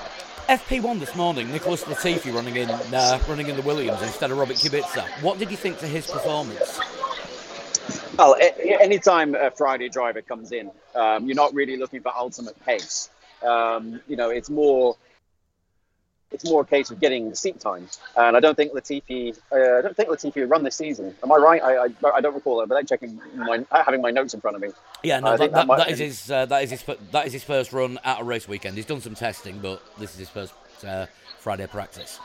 FP1 0.48 1.00
this 1.00 1.16
morning, 1.16 1.52
Nicholas 1.52 1.84
Latifi 1.84 2.34
running 2.34 2.56
in 2.56 2.70
uh, 2.70 3.20
running 3.28 3.48
in 3.48 3.56
the 3.56 3.62
Williams 3.62 4.02
instead 4.02 4.32
of 4.32 4.38
Robert 4.38 4.56
Kubica. 4.56 5.04
What 5.22 5.38
did 5.38 5.52
you 5.52 5.58
think 5.58 5.80
to 5.80 5.88
his 5.88 6.08
performance? 6.08 6.80
Well, 8.20 8.36
anytime 8.82 9.34
a 9.34 9.50
Friday 9.50 9.88
driver 9.88 10.22
comes 10.22 10.52
in, 10.52 10.72
um, 10.94 11.26
you're 11.26 11.38
not 11.38 11.54
really 11.54 11.78
looking 11.78 12.02
for 12.02 12.12
ultimate 12.14 12.60
pace. 12.66 13.10
Um, 13.42 14.02
you 14.10 14.18
know, 14.18 14.30
it's 14.30 14.50
more 14.50 14.98
it's 16.32 16.44
more 16.44 16.62
a 16.62 16.66
case 16.66 16.92
of 16.92 17.00
getting 17.00 17.30
the 17.30 17.36
seat 17.38 17.62
time. 17.62 17.88
And 18.18 18.36
I 18.36 18.42
don't 18.42 18.56
think 18.56 18.74
Latifi, 18.74 19.38
uh, 19.52 19.80
I 19.80 19.82
don't 19.82 19.96
think 19.96 20.10
Latifi 20.10 20.36
will 20.36 20.48
run 20.48 20.64
this 20.64 20.76
season. 20.76 21.16
Am 21.24 21.32
I 21.32 21.36
right? 21.38 21.62
I, 21.64 21.86
I, 21.86 22.12
I 22.16 22.22
don't 22.22 22.36
recall 22.36 22.60
that, 22.60 22.68
but 22.68 22.76
I'm 22.76 22.86
checking 22.86 23.22
my, 23.36 23.66
having 23.72 24.02
my 24.02 24.12
notes 24.12 24.34
in 24.34 24.42
front 24.42 24.56
of 24.56 24.62
me. 24.62 24.70
Yeah, 25.02 25.22
no, 25.22 25.38
that, 25.38 25.52
that, 25.54 25.68
that, 25.68 25.78
that 25.78 25.90
is 25.90 26.00
his, 26.00 26.30
uh, 26.30 26.46
that 26.46 26.64
is 26.64 26.72
his, 26.72 26.84
that 27.12 27.26
is 27.26 27.34
his 27.34 27.44
first 27.44 27.72
run 27.72 28.00
at 28.04 28.20
a 28.20 28.24
race 28.24 28.48
weekend. 28.48 28.76
He's 28.76 28.86
done 28.86 29.02
some 29.02 29.16
testing, 29.16 29.60
but 29.60 29.82
this 29.98 30.12
is 30.14 30.20
his 30.20 30.30
first 30.30 30.54
uh, 30.86 31.06
Friday 31.40 31.66
practice. 31.68 32.20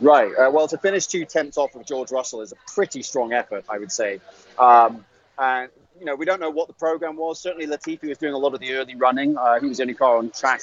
Right. 0.00 0.32
Uh, 0.34 0.50
well, 0.50 0.66
to 0.66 0.78
finish 0.78 1.06
two 1.06 1.24
tenths 1.24 1.56
off 1.56 1.74
of 1.76 1.86
George 1.86 2.10
Russell 2.10 2.40
is 2.40 2.52
a 2.52 2.56
pretty 2.74 3.02
strong 3.02 3.32
effort, 3.32 3.64
I 3.68 3.78
would 3.78 3.92
say. 3.92 4.20
Um, 4.58 5.04
and 5.38 5.70
you 5.98 6.04
know, 6.04 6.14
we 6.14 6.24
don't 6.24 6.40
know 6.40 6.50
what 6.50 6.68
the 6.68 6.74
program 6.74 7.16
was. 7.16 7.40
Certainly, 7.40 7.66
Latifi 7.66 8.08
was 8.08 8.18
doing 8.18 8.34
a 8.34 8.38
lot 8.38 8.54
of 8.54 8.60
the 8.60 8.72
early 8.74 8.94
running. 8.94 9.36
Uh, 9.36 9.60
he 9.60 9.66
was 9.66 9.78
the 9.78 9.84
only 9.84 9.94
car 9.94 10.18
on 10.18 10.30
track 10.30 10.62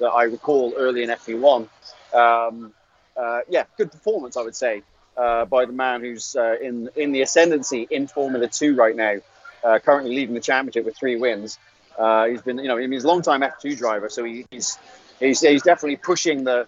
that 0.00 0.08
I 0.08 0.24
recall 0.24 0.74
early 0.76 1.02
in 1.02 1.10
FP1. 1.10 1.68
Um, 2.12 2.72
uh, 3.16 3.40
yeah, 3.48 3.64
good 3.76 3.92
performance, 3.92 4.36
I 4.36 4.42
would 4.42 4.56
say, 4.56 4.82
uh, 5.16 5.44
by 5.44 5.64
the 5.66 5.72
man 5.72 6.00
who's 6.00 6.34
uh, 6.36 6.56
in 6.60 6.90
in 6.96 7.12
the 7.12 7.22
ascendancy 7.22 7.86
in 7.90 8.06
Formula 8.06 8.48
Two 8.48 8.74
right 8.74 8.96
now, 8.96 9.16
uh, 9.62 9.78
currently 9.78 10.14
leading 10.14 10.34
the 10.34 10.40
championship 10.40 10.84
with 10.84 10.96
three 10.96 11.16
wins. 11.16 11.58
Uh, 11.96 12.26
he's 12.26 12.42
been, 12.42 12.58
you 12.58 12.66
know, 12.68 12.76
he's 12.76 13.04
a 13.04 13.08
long 13.08 13.22
time 13.22 13.42
F2 13.42 13.78
driver, 13.78 14.08
so 14.08 14.24
he, 14.24 14.44
he's 14.50 14.78
he's 15.20 15.40
he's 15.40 15.62
definitely 15.62 15.96
pushing 15.96 16.42
the, 16.42 16.66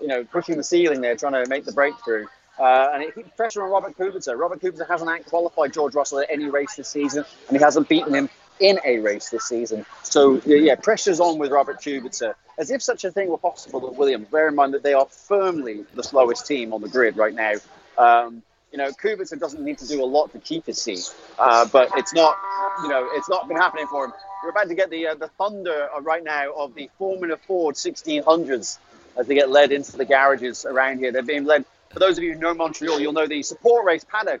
you 0.00 0.06
know, 0.06 0.22
pushing 0.24 0.56
the 0.56 0.62
ceiling 0.62 1.00
there, 1.00 1.16
trying 1.16 1.32
to 1.32 1.48
make 1.48 1.64
the 1.64 1.72
breakthrough. 1.72 2.26
Uh, 2.60 2.90
and 2.92 3.02
it 3.02 3.14
keeps 3.14 3.30
pressure 3.36 3.62
on 3.62 3.70
Robert 3.70 3.96
Kubica. 3.96 4.38
Robert 4.38 4.60
Kubica 4.60 4.86
hasn't 4.86 5.24
qualified 5.26 5.72
George 5.72 5.94
Russell 5.94 6.20
at 6.20 6.28
any 6.30 6.50
race 6.50 6.74
this 6.76 6.88
season, 6.88 7.24
and 7.48 7.56
he 7.56 7.62
hasn't 7.62 7.88
beaten 7.88 8.14
him 8.14 8.28
in 8.60 8.78
a 8.84 8.98
race 8.98 9.30
this 9.30 9.44
season. 9.44 9.86
So, 10.02 10.42
yeah, 10.44 10.74
pressure's 10.74 11.20
on 11.20 11.38
with 11.38 11.50
Robert 11.50 11.80
Kubica. 11.80 12.34
As 12.58 12.70
if 12.70 12.82
such 12.82 13.04
a 13.04 13.10
thing 13.10 13.28
were 13.30 13.38
possible 13.38 13.86
at 13.86 13.96
Williams. 13.96 14.28
Bear 14.28 14.48
in 14.48 14.54
mind 14.54 14.74
that 14.74 14.82
they 14.82 14.92
are 14.92 15.06
firmly 15.06 15.86
the 15.94 16.02
slowest 16.02 16.46
team 16.46 16.74
on 16.74 16.82
the 16.82 16.88
grid 16.90 17.16
right 17.16 17.34
now. 17.34 17.54
Um, 17.96 18.42
you 18.70 18.76
know, 18.76 18.90
Kubica 18.90 19.38
doesn't 19.38 19.64
need 19.64 19.78
to 19.78 19.88
do 19.88 20.04
a 20.04 20.06
lot 20.06 20.30
to 20.32 20.38
keep 20.38 20.66
his 20.66 20.78
seat, 20.78 21.10
uh, 21.38 21.66
but 21.72 21.90
it's 21.96 22.12
not, 22.12 22.36
you 22.82 22.88
know, 22.88 23.08
it's 23.14 23.28
not 23.30 23.48
been 23.48 23.56
happening 23.56 23.86
for 23.86 24.04
him. 24.04 24.12
We're 24.44 24.50
about 24.50 24.68
to 24.68 24.74
get 24.74 24.90
the 24.90 25.08
uh, 25.08 25.14
the 25.14 25.28
thunder 25.28 25.88
right 26.02 26.22
now 26.22 26.52
of 26.52 26.74
the 26.74 26.90
Formula 26.98 27.36
Ford 27.36 27.74
1600s 27.74 28.78
as 29.16 29.26
they 29.26 29.34
get 29.34 29.50
led 29.50 29.72
into 29.72 29.96
the 29.96 30.04
garages 30.04 30.64
around 30.64 30.98
here. 30.98 31.10
They're 31.10 31.22
being 31.22 31.44
led 31.44 31.64
for 31.90 31.98
those 31.98 32.16
of 32.18 32.24
you 32.24 32.34
who 32.34 32.38
know 32.38 32.54
Montreal, 32.54 33.00
you'll 33.00 33.12
know 33.12 33.26
the 33.26 33.42
support 33.42 33.84
race 33.84 34.04
paddock 34.04 34.40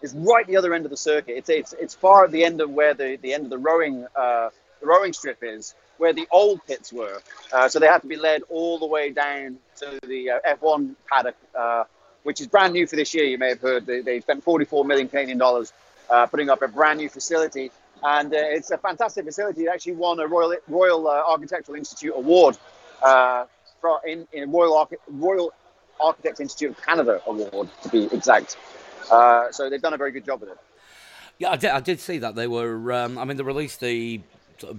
is 0.00 0.14
right 0.14 0.46
the 0.46 0.56
other 0.56 0.74
end 0.74 0.84
of 0.84 0.90
the 0.90 0.96
circuit. 0.96 1.36
It's 1.36 1.48
it's 1.48 1.72
it's 1.74 1.94
far 1.94 2.24
at 2.24 2.30
the 2.30 2.44
end 2.44 2.60
of 2.60 2.70
where 2.70 2.94
the, 2.94 3.18
the 3.20 3.34
end 3.34 3.44
of 3.44 3.50
the 3.50 3.58
rowing 3.58 4.06
uh, 4.16 4.50
the 4.80 4.86
rowing 4.86 5.12
strip 5.12 5.38
is, 5.42 5.74
where 5.98 6.12
the 6.12 6.26
old 6.30 6.64
pits 6.66 6.92
were. 6.92 7.20
Uh, 7.52 7.68
so 7.68 7.78
they 7.78 7.86
have 7.86 8.02
to 8.02 8.08
be 8.08 8.16
led 8.16 8.42
all 8.48 8.78
the 8.78 8.86
way 8.86 9.10
down 9.10 9.58
to 9.76 9.98
the 10.06 10.30
uh, 10.30 10.56
F1 10.56 10.94
paddock, 11.10 11.36
uh, 11.56 11.84
which 12.22 12.40
is 12.40 12.46
brand 12.46 12.72
new 12.72 12.86
for 12.86 12.96
this 12.96 13.12
year. 13.14 13.24
You 13.24 13.38
may 13.38 13.50
have 13.50 13.60
heard 13.60 13.86
they, 13.86 14.00
they 14.00 14.20
spent 14.20 14.42
44 14.44 14.84
million 14.84 15.08
Canadian 15.08 15.38
dollars 15.38 15.72
uh, 16.10 16.26
putting 16.26 16.48
up 16.50 16.62
a 16.62 16.68
brand 16.68 16.98
new 16.98 17.08
facility, 17.08 17.70
and 18.02 18.32
uh, 18.32 18.36
it's 18.38 18.70
a 18.70 18.78
fantastic 18.78 19.24
facility. 19.24 19.64
It 19.64 19.68
actually 19.72 19.94
won 19.94 20.20
a 20.20 20.26
Royal 20.28 20.54
Royal 20.68 21.08
Architectural 21.08 21.76
Institute 21.76 22.12
award. 22.14 22.56
in, 24.06 24.28
in 24.32 24.50
Royal 24.52 24.88
Royal 25.08 25.52
Architects 26.02 26.40
Institute 26.40 26.70
of 26.70 26.82
Canada 26.82 27.20
award, 27.26 27.68
to 27.82 27.88
be 27.88 28.04
exact. 28.12 28.56
Uh, 29.10 29.50
so 29.50 29.68
they've 29.68 29.82
done 29.82 29.94
a 29.94 29.98
very 29.98 30.12
good 30.12 30.24
job 30.24 30.40
with 30.40 30.50
it. 30.50 30.58
Yeah, 31.38 31.50
I 31.50 31.56
did, 31.56 31.70
I 31.70 31.80
did 31.80 32.00
see 32.00 32.18
that 32.18 32.34
they 32.34 32.46
were. 32.46 32.92
Um, 32.92 33.18
I 33.18 33.24
mean, 33.24 33.36
they 33.36 33.42
released 33.42 33.80
the, 33.80 34.20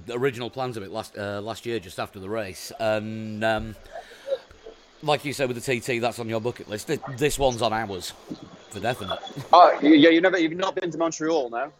original 0.10 0.50
plans 0.50 0.78
of 0.78 0.84
it 0.84 0.92
last 0.92 1.18
uh, 1.18 1.42
last 1.42 1.66
year, 1.66 1.80
just 1.80 2.00
after 2.00 2.20
the 2.20 2.30
race, 2.30 2.72
and 2.80 3.44
um, 3.44 3.76
like 5.02 5.26
you 5.26 5.34
said 5.34 5.50
with 5.50 5.64
the 5.64 5.80
TT, 5.80 6.02
that's 6.02 6.20
on 6.20 6.30
your 6.30 6.40
bucket 6.40 6.70
list. 6.70 6.90
This 7.18 7.38
one's 7.38 7.62
on 7.62 7.74
ours 7.74 8.14
for 8.70 8.80
definite. 8.80 9.20
Oh, 9.52 9.78
yeah, 9.82 10.10
you 10.10 10.22
never, 10.22 10.38
you've 10.38 10.54
not 10.54 10.76
been 10.76 10.90
to 10.92 10.98
Montreal, 10.98 11.50
no? 11.50 11.72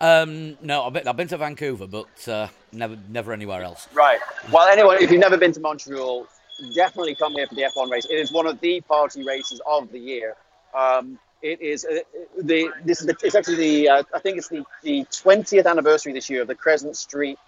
Um, 0.00 0.56
no, 0.62 0.84
I've 0.84 0.92
been, 0.92 1.06
I've 1.06 1.16
been 1.16 1.28
to 1.28 1.36
Vancouver, 1.36 1.86
but 1.86 2.28
uh, 2.28 2.48
never 2.72 2.96
never 3.08 3.32
anywhere 3.32 3.62
else. 3.62 3.88
Right. 3.92 4.18
Well, 4.52 4.68
anyway, 4.68 4.98
if 5.00 5.10
you've 5.10 5.20
never 5.20 5.36
been 5.36 5.52
to 5.52 5.60
Montreal, 5.60 6.26
definitely 6.74 7.14
come 7.14 7.32
here 7.34 7.46
for 7.46 7.54
the 7.54 7.62
F1 7.62 7.90
race. 7.90 8.06
It 8.06 8.18
is 8.18 8.32
one 8.32 8.46
of 8.46 8.60
the 8.60 8.80
party 8.82 9.24
races 9.24 9.60
of 9.66 9.90
the 9.92 9.98
year. 9.98 10.36
Um, 10.74 11.18
it 11.42 11.60
is 11.60 11.84
uh, 11.84 12.00
the 12.40 12.70
this 12.84 13.00
is 13.00 13.06
the, 13.06 13.16
it's 13.22 13.34
actually 13.34 13.56
the 13.56 13.88
uh, 13.88 14.02
I 14.14 14.18
think 14.18 14.38
it's 14.38 14.48
the 14.48 14.64
the 14.82 15.04
20th 15.04 15.66
anniversary 15.66 16.12
this 16.12 16.28
year 16.28 16.42
of 16.42 16.48
the 16.48 16.54
Crescent 16.54 16.96
Street 16.96 17.38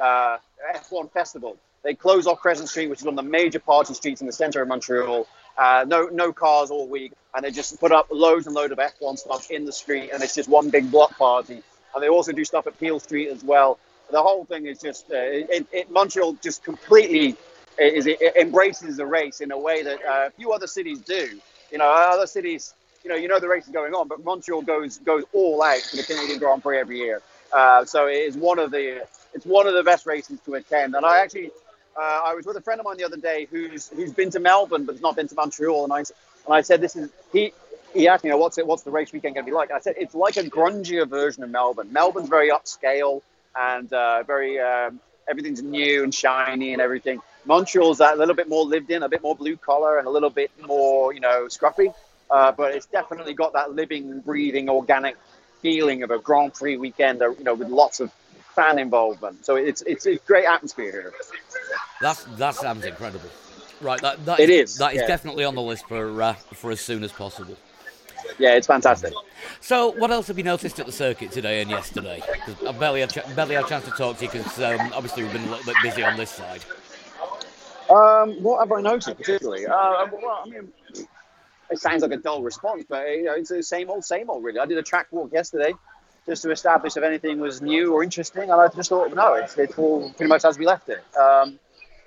uh, 0.00 0.38
F1 0.74 1.12
Festival. 1.12 1.56
They 1.82 1.94
close 1.94 2.26
off 2.26 2.40
Crescent 2.40 2.68
Street, 2.68 2.88
which 2.88 3.00
is 3.00 3.04
one 3.04 3.18
of 3.18 3.24
the 3.24 3.30
major 3.30 3.58
party 3.58 3.92
streets 3.94 4.20
in 4.20 4.26
the 4.26 4.32
center 4.32 4.62
of 4.62 4.68
Montreal. 4.68 5.26
Uh, 5.58 5.84
no 5.86 6.06
no 6.06 6.32
cars 6.32 6.70
all 6.70 6.88
week, 6.88 7.12
and 7.34 7.44
they 7.44 7.50
just 7.50 7.78
put 7.78 7.92
up 7.92 8.08
loads 8.10 8.46
and 8.46 8.54
loads 8.54 8.72
of 8.72 8.78
F1 8.78 9.18
stuff 9.18 9.50
in 9.50 9.64
the 9.64 9.72
street, 9.72 10.10
and 10.12 10.22
it's 10.22 10.34
just 10.34 10.48
one 10.48 10.70
big 10.70 10.90
block 10.90 11.16
party. 11.18 11.62
And 11.94 12.02
they 12.02 12.08
also 12.08 12.32
do 12.32 12.44
stuff 12.44 12.66
at 12.66 12.78
Peel 12.80 13.00
Street 13.00 13.28
as 13.28 13.44
well. 13.44 13.78
The 14.10 14.22
whole 14.22 14.44
thing 14.44 14.66
is 14.66 14.80
just 14.80 15.10
uh, 15.10 15.16
it, 15.16 15.66
it, 15.72 15.90
Montreal 15.90 16.34
just 16.42 16.64
completely 16.64 17.36
is 17.78 18.06
it, 18.06 18.20
embraces 18.36 18.96
the 18.96 19.06
race 19.06 19.40
in 19.40 19.50
a 19.52 19.58
way 19.58 19.82
that 19.82 20.04
uh, 20.04 20.30
few 20.30 20.52
other 20.52 20.66
cities 20.66 21.00
do. 21.00 21.40
You 21.70 21.78
know, 21.78 21.86
other 21.86 22.26
cities, 22.26 22.74
you 23.02 23.10
know, 23.10 23.16
you 23.16 23.28
know 23.28 23.40
the 23.40 23.48
race 23.48 23.66
is 23.66 23.72
going 23.72 23.94
on, 23.94 24.08
but 24.08 24.24
Montreal 24.24 24.62
goes 24.62 24.98
goes 24.98 25.24
all 25.32 25.62
out 25.62 25.80
for 25.80 25.96
the 25.96 26.02
Canadian 26.02 26.38
Grand 26.38 26.62
Prix 26.62 26.78
every 26.78 26.98
year. 26.98 27.22
Uh, 27.52 27.84
so 27.84 28.06
it 28.06 28.16
is 28.16 28.36
one 28.36 28.58
of 28.58 28.70
the 28.70 29.06
it's 29.34 29.46
one 29.46 29.66
of 29.66 29.74
the 29.74 29.82
best 29.82 30.06
races 30.06 30.38
to 30.44 30.54
attend. 30.54 30.94
And 30.94 31.04
I 31.04 31.20
actually 31.20 31.50
uh, 31.96 32.20
I 32.26 32.34
was 32.34 32.46
with 32.46 32.56
a 32.56 32.60
friend 32.60 32.80
of 32.80 32.84
mine 32.84 32.96
the 32.96 33.04
other 33.04 33.16
day 33.16 33.46
who's 33.50 33.88
who's 33.88 34.12
been 34.12 34.30
to 34.30 34.40
Melbourne 34.40 34.84
but 34.84 34.92
has 34.94 35.02
not 35.02 35.16
been 35.16 35.28
to 35.28 35.34
Montreal, 35.34 35.84
and 35.84 35.92
I 35.92 35.98
and 35.98 36.06
I 36.50 36.60
said 36.62 36.80
this 36.80 36.96
is 36.96 37.10
he. 37.32 37.52
He 37.94 38.08
asked 38.08 38.24
me, 38.24 38.28
you 38.28 38.32
know, 38.32 38.38
what's 38.38 38.56
it, 38.56 38.66
what's 38.66 38.84
the 38.84 38.90
race 38.90 39.12
weekend 39.12 39.34
going 39.34 39.44
to 39.44 39.50
be 39.50 39.54
like? 39.54 39.68
And 39.68 39.76
I 39.76 39.80
said, 39.80 39.96
it's 39.98 40.14
like 40.14 40.38
a 40.38 40.44
grungier 40.44 41.06
version 41.06 41.42
of 41.42 41.50
Melbourne. 41.50 41.92
Melbourne's 41.92 42.30
very 42.30 42.48
upscale 42.48 43.20
and 43.54 43.92
uh, 43.92 44.22
very, 44.22 44.58
um, 44.58 44.98
everything's 45.28 45.62
new 45.62 46.02
and 46.02 46.14
shiny 46.14 46.72
and 46.72 46.80
everything. 46.80 47.20
Montreal's 47.44 47.98
that 47.98 48.14
a 48.14 48.16
little 48.16 48.34
bit 48.34 48.48
more 48.48 48.64
lived 48.64 48.90
in, 48.90 49.02
a 49.02 49.08
bit 49.08 49.22
more 49.22 49.34
blue 49.34 49.56
collar, 49.56 49.98
and 49.98 50.06
a 50.06 50.10
little 50.10 50.30
bit 50.30 50.50
more, 50.66 51.12
you 51.12 51.20
know, 51.20 51.46
scruffy. 51.46 51.92
Uh, 52.30 52.52
but 52.52 52.74
it's 52.74 52.86
definitely 52.86 53.34
got 53.34 53.52
that 53.52 53.72
living, 53.72 54.20
breathing, 54.20 54.68
organic 54.68 55.16
feeling 55.60 56.02
of 56.02 56.10
a 56.10 56.18
Grand 56.18 56.54
Prix 56.54 56.76
weekend, 56.76 57.20
uh, 57.22 57.30
you 57.30 57.44
know, 57.44 57.54
with 57.54 57.68
lots 57.68 58.00
of 58.00 58.12
fan 58.54 58.78
involvement. 58.78 59.44
So 59.44 59.56
it's 59.56 59.82
it's 59.82 60.06
a 60.06 60.16
great 60.16 60.46
atmosphere 60.46 60.92
here. 60.92 61.12
That's 62.00 62.24
that 62.24 62.54
sounds 62.54 62.84
incredible. 62.84 63.28
Right, 63.80 64.00
that, 64.00 64.24
that 64.26 64.38
it 64.38 64.48
is, 64.48 64.72
is 64.72 64.78
that 64.78 64.94
is 64.94 65.00
yeah. 65.00 65.08
definitely 65.08 65.44
on 65.44 65.56
the 65.56 65.62
list 65.62 65.88
for 65.88 66.22
uh, 66.22 66.34
for 66.34 66.70
as 66.70 66.80
soon 66.80 67.02
as 67.02 67.10
possible. 67.10 67.56
Yeah, 68.38 68.54
it's 68.54 68.66
fantastic. 68.66 69.12
So, 69.60 69.90
what 69.90 70.10
else 70.10 70.28
have 70.28 70.38
you 70.38 70.44
noticed 70.44 70.78
at 70.78 70.86
the 70.86 70.92
circuit 70.92 71.32
today 71.32 71.60
and 71.60 71.70
yesterday? 71.70 72.22
I 72.66 72.72
barely 72.72 73.00
had, 73.00 73.10
ch- 73.10 73.34
barely 73.34 73.56
had 73.56 73.64
a 73.64 73.68
chance 73.68 73.84
to 73.86 73.90
talk 73.90 74.18
to 74.18 74.24
you 74.24 74.30
because 74.30 74.60
um, 74.60 74.92
obviously 74.94 75.24
we've 75.24 75.32
been 75.32 75.44
a 75.44 75.50
little 75.50 75.64
bit 75.64 75.76
busy 75.82 76.02
on 76.04 76.16
this 76.16 76.30
side. 76.30 76.64
Um, 77.92 78.42
what 78.42 78.60
have 78.60 78.72
I 78.72 78.80
noticed 78.80 79.16
particularly? 79.16 79.66
Uh, 79.66 80.06
well, 80.12 80.42
I 80.44 80.48
mean, 80.48 80.72
it 81.70 81.78
sounds 81.78 82.02
like 82.02 82.12
a 82.12 82.16
dull 82.16 82.42
response, 82.42 82.84
but 82.88 83.06
you 83.08 83.24
know, 83.24 83.34
it's 83.34 83.50
the 83.50 83.62
same 83.62 83.90
old, 83.90 84.04
same 84.04 84.30
old. 84.30 84.44
Really, 84.44 84.58
I 84.58 84.66
did 84.66 84.78
a 84.78 84.82
track 84.82 85.08
walk 85.10 85.32
yesterday 85.32 85.72
just 86.26 86.42
to 86.42 86.50
establish 86.50 86.96
if 86.96 87.02
anything 87.02 87.40
was 87.40 87.60
new 87.60 87.92
or 87.92 88.02
interesting, 88.02 88.44
and 88.50 88.52
I 88.52 88.68
just 88.68 88.88
thought, 88.88 89.12
no, 89.14 89.34
it's, 89.34 89.56
it's 89.58 89.76
all 89.76 90.10
pretty 90.12 90.28
much 90.28 90.44
as 90.44 90.58
we 90.58 90.66
left 90.66 90.88
it. 90.88 91.02
Um, 91.16 91.58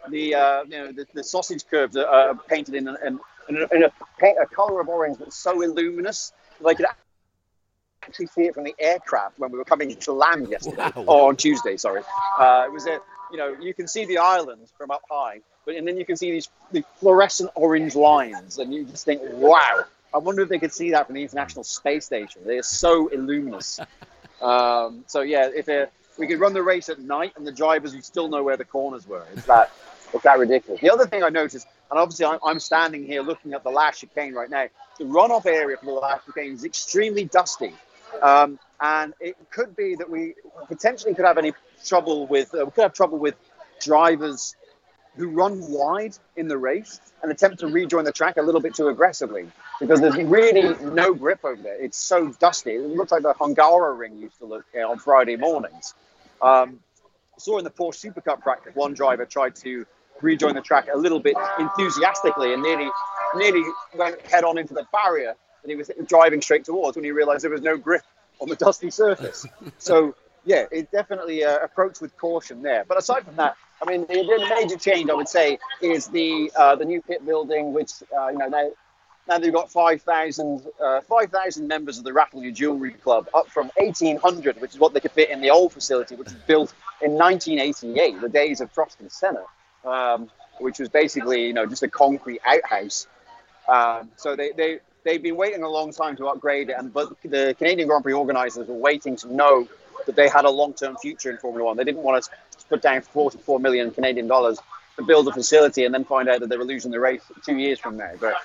the 0.09 0.35
uh, 0.35 0.63
you 0.63 0.69
know 0.77 0.91
the, 0.91 1.05
the 1.13 1.23
sausage 1.23 1.63
kerbs 1.71 1.95
are, 1.97 2.05
are 2.05 2.35
painted 2.35 2.75
in, 2.75 2.87
in, 2.87 3.19
in, 3.49 3.57
a, 3.57 3.75
in 3.75 3.83
a, 3.83 3.91
paint, 4.19 4.37
a 4.41 4.45
color 4.45 4.79
of 4.79 4.87
orange 4.87 5.17
that's 5.17 5.35
so 5.37 5.61
illuminous, 5.61 6.31
like 6.61 6.77
could 6.77 6.85
actually 8.03 8.27
see 8.27 8.43
it 8.43 8.53
from 8.53 8.63
the 8.63 8.75
aircraft 8.77 9.39
when 9.39 9.51
we 9.51 9.57
were 9.57 9.65
coming 9.65 9.95
to 9.95 10.13
land 10.13 10.47
yesterday 10.47 10.91
Wow. 10.95 11.03
or 11.07 11.29
on 11.29 11.35
Tuesday. 11.35 11.75
Sorry, 11.75 12.01
uh, 12.39 12.63
it 12.67 12.71
was 12.71 12.85
a 12.85 12.99
you 13.31 13.37
know 13.37 13.55
you 13.59 13.73
can 13.73 13.87
see 13.87 14.05
the 14.05 14.17
islands 14.17 14.71
from 14.77 14.91
up 14.91 15.03
high, 15.09 15.41
but 15.65 15.75
and 15.75 15.87
then 15.87 15.97
you 15.97 16.05
can 16.05 16.15
see 16.15 16.31
these 16.31 16.49
the 16.71 16.83
fluorescent 16.99 17.51
orange 17.55 17.95
lines, 17.95 18.59
and 18.59 18.73
you 18.73 18.85
just 18.85 19.05
think, 19.05 19.21
wow. 19.23 19.83
I 20.13 20.17
wonder 20.17 20.43
if 20.43 20.47
they 20.47 20.59
could 20.59 20.71
see 20.71 20.91
that 20.91 21.07
from 21.07 21.15
the 21.15 21.23
International 21.23 21.65
Space 21.65 22.05
Station. 22.05 22.41
They 22.45 22.57
are 22.57 22.63
so 22.63 23.07
illuminous. 23.07 23.79
Um, 24.41 25.05
so 25.07 25.21
yeah, 25.21 25.49
if 25.55 25.69
it, 25.69 25.91
we 26.17 26.27
could 26.27 26.39
run 26.39 26.53
the 26.53 26.61
race 26.61 26.89
at 26.89 26.99
night 26.99 27.33
and 27.37 27.47
the 27.47 27.51
drivers 27.51 27.93
would 27.93 28.03
still 28.03 28.27
know 28.27 28.43
where 28.43 28.57
the 28.57 28.65
corners 28.65 29.07
were, 29.07 29.25
it's 29.33 29.45
that 29.45 29.71
it's 30.13 30.23
that 30.23 30.37
ridiculous. 30.39 30.81
The 30.81 30.91
other 30.91 31.05
thing 31.05 31.23
I 31.23 31.29
noticed, 31.29 31.67
and 31.89 31.99
obviously 31.99 32.25
I'm, 32.25 32.39
I'm 32.45 32.59
standing 32.59 33.05
here 33.05 33.21
looking 33.21 33.53
at 33.53 33.63
the 33.63 33.69
last 33.69 34.01
chicane 34.01 34.33
right 34.33 34.49
now. 34.49 34.67
The 34.99 35.05
runoff 35.05 35.45
area 35.45 35.77
for 35.77 35.85
the 35.85 35.91
last 35.91 36.25
chicane 36.25 36.53
is 36.53 36.63
extremely 36.63 37.25
dusty, 37.25 37.73
um, 38.21 38.59
and 38.81 39.13
it 39.19 39.35
could 39.51 39.75
be 39.75 39.95
that 39.95 40.09
we 40.09 40.35
potentially 40.67 41.13
could 41.13 41.25
have 41.25 41.37
any 41.37 41.53
trouble 41.85 42.27
with 42.27 42.53
uh, 42.53 42.65
we 42.65 42.71
could 42.71 42.83
have 42.83 42.93
trouble 42.93 43.17
with 43.17 43.35
drivers 43.79 44.55
who 45.17 45.29
run 45.29 45.61
wide 45.71 46.17
in 46.35 46.47
the 46.47 46.57
race 46.57 46.99
and 47.23 47.31
attempt 47.31 47.59
to 47.59 47.67
rejoin 47.67 48.03
the 48.03 48.11
track 48.11 48.37
a 48.37 48.41
little 48.41 48.59
bit 48.59 48.75
too 48.75 48.89
aggressively 48.89 49.47
because 49.79 50.01
there's 50.01 50.15
really 50.17 50.75
no 50.83 51.13
grip 51.13 51.39
over 51.43 51.61
there. 51.61 51.81
It's 51.81 51.97
so 51.97 52.31
dusty. 52.33 52.71
It 52.71 52.81
looks 52.81 53.11
like 53.11 53.23
the 53.23 53.33
Hungaroring 53.33 54.19
used 54.19 54.37
to 54.39 54.45
look 54.45 54.65
you 54.73 54.81
know, 54.81 54.91
on 54.91 54.99
Friday 54.99 55.37
mornings. 55.37 55.93
Um, 56.41 56.79
I 57.33 57.39
saw 57.39 57.57
in 57.57 57.63
the 57.63 57.71
Porsche 57.71 58.11
Supercup 58.11 58.41
practice, 58.41 58.75
one 58.75 58.93
driver 58.93 59.25
tried 59.25 59.55
to 59.57 59.85
rejoin 60.21 60.55
the 60.55 60.61
track 60.61 60.87
a 60.93 60.97
little 60.97 61.19
bit 61.19 61.35
enthusiastically 61.59 62.53
and 62.53 62.61
nearly, 62.61 62.89
nearly 63.35 63.63
went 63.95 64.19
head 64.27 64.43
on 64.43 64.57
into 64.57 64.73
the 64.73 64.85
barrier 64.91 65.35
that 65.61 65.69
he 65.69 65.75
was 65.75 65.89
driving 66.07 66.41
straight 66.41 66.65
towards 66.65 66.95
when 66.95 67.03
he 67.03 67.11
realized 67.11 67.43
there 67.43 67.51
was 67.51 67.61
no 67.61 67.77
grip 67.77 68.03
on 68.39 68.49
the 68.49 68.55
dusty 68.55 68.89
surface. 68.89 69.45
so, 69.77 70.15
yeah, 70.45 70.65
it 70.71 70.91
definitely 70.91 71.43
uh, 71.43 71.57
approach 71.59 72.01
with 72.01 72.15
caution 72.17 72.61
there. 72.61 72.85
But 72.87 72.97
aside 72.97 73.25
from 73.25 73.35
that, 73.37 73.55
I 73.81 73.89
mean, 73.89 74.01
the, 74.01 74.15
the 74.15 74.55
major 74.55 74.77
change 74.77 75.09
I 75.09 75.13
would 75.13 75.27
say 75.27 75.57
is 75.81 76.07
the 76.07 76.51
uh, 76.55 76.75
the 76.75 76.85
new 76.85 77.01
pit 77.01 77.25
building, 77.25 77.73
which 77.73 77.91
uh, 78.17 78.27
you 78.29 78.37
know 78.37 78.47
now 78.47 78.69
now 79.27 79.39
they've 79.39 79.53
got 79.53 79.71
5,000 79.71 80.67
uh, 80.83 81.01
5,000 81.01 81.67
members 81.67 81.97
of 81.97 82.03
the 82.03 82.13
Raffle 82.13 82.43
Your 82.43 82.51
Jewelry 82.51 82.91
Club, 82.91 83.27
up 83.33 83.47
from 83.47 83.71
1,800, 83.75 84.61
which 84.61 84.73
is 84.73 84.79
what 84.79 84.93
they 84.93 84.99
could 84.99 85.11
fit 85.11 85.29
in 85.29 85.41
the 85.41 85.49
old 85.49 85.73
facility, 85.73 86.15
which 86.15 86.27
was 86.27 86.41
built 86.47 86.73
in 87.01 87.13
1988, 87.13 88.21
the 88.21 88.29
days 88.29 88.61
of 88.61 88.71
Prost 88.73 88.99
and 88.99 89.11
Senna, 89.11 89.43
um, 89.83 90.29
which 90.59 90.79
was 90.79 90.89
basically 90.89 91.47
you 91.47 91.53
know 91.53 91.65
just 91.65 91.83
a 91.83 91.87
concrete 91.87 92.41
outhouse. 92.45 93.07
Um, 93.67 94.11
so 94.15 94.35
they, 94.35 94.51
they 94.51 94.79
they've 95.05 95.23
been 95.23 95.37
waiting 95.37 95.63
a 95.63 95.69
long 95.69 95.93
time 95.93 96.17
to 96.17 96.27
upgrade 96.27 96.69
it, 96.69 96.75
and 96.77 96.91
but 96.91 97.15
the 97.21 97.55
Canadian 97.57 97.87
Grand 97.87 98.03
Prix 98.03 98.13
organisers 98.13 98.67
were 98.67 98.75
waiting 98.75 99.15
to 99.17 99.33
know 99.33 99.67
that 100.05 100.17
they 100.17 100.27
had 100.27 100.43
a 100.43 100.49
long-term 100.49 100.97
future 100.97 101.31
in 101.31 101.37
Formula 101.37 101.63
One. 101.63 101.77
They 101.77 101.85
didn't 101.85 102.03
want 102.03 102.21
to 102.23 102.29
put 102.67 102.81
down 102.81 103.01
44 103.01 103.59
million 103.59 103.91
Canadian 103.91 104.27
dollars 104.27 104.59
to 104.97 105.03
build 105.03 105.27
a 105.27 105.31
facility 105.31 105.85
and 105.85 105.93
then 105.93 106.03
find 106.03 106.27
out 106.27 106.41
that 106.41 106.49
they 106.49 106.57
were 106.57 106.65
losing 106.65 106.91
the 106.91 106.99
race 106.99 107.21
two 107.45 107.57
years 107.57 107.79
from 107.79 107.95
now. 107.97 108.11
But 108.19 108.35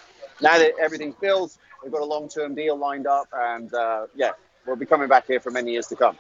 now 0.40 0.58
that 0.58 0.72
everything's 0.80 1.16
built, 1.16 1.56
we've 1.82 1.92
got 1.92 2.02
a 2.02 2.06
long-term 2.06 2.54
deal 2.54 2.76
lined 2.76 3.06
up, 3.06 3.28
and 3.32 3.72
uh, 3.74 4.06
yeah, 4.14 4.32
we'll 4.66 4.76
be 4.76 4.86
coming 4.86 5.08
back 5.08 5.26
here 5.26 5.40
for 5.40 5.50
many 5.50 5.72
years 5.72 5.88
to 5.88 5.96
come. 5.96 6.16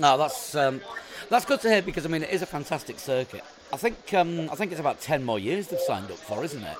No, 0.00 0.16
that's 0.16 0.54
um, 0.54 0.80
that's 1.28 1.44
good 1.44 1.60
to 1.62 1.68
hear 1.68 1.82
because 1.82 2.04
I 2.04 2.08
mean 2.08 2.22
it 2.22 2.30
is 2.30 2.42
a 2.42 2.46
fantastic 2.46 2.98
circuit. 2.98 3.42
I 3.72 3.76
think 3.76 4.14
um, 4.14 4.48
I 4.50 4.54
think 4.54 4.70
it's 4.70 4.80
about 4.80 5.00
ten 5.00 5.24
more 5.24 5.38
years 5.38 5.68
they've 5.68 5.80
signed 5.80 6.10
up 6.10 6.18
for, 6.18 6.44
isn't 6.44 6.62
it? 6.62 6.76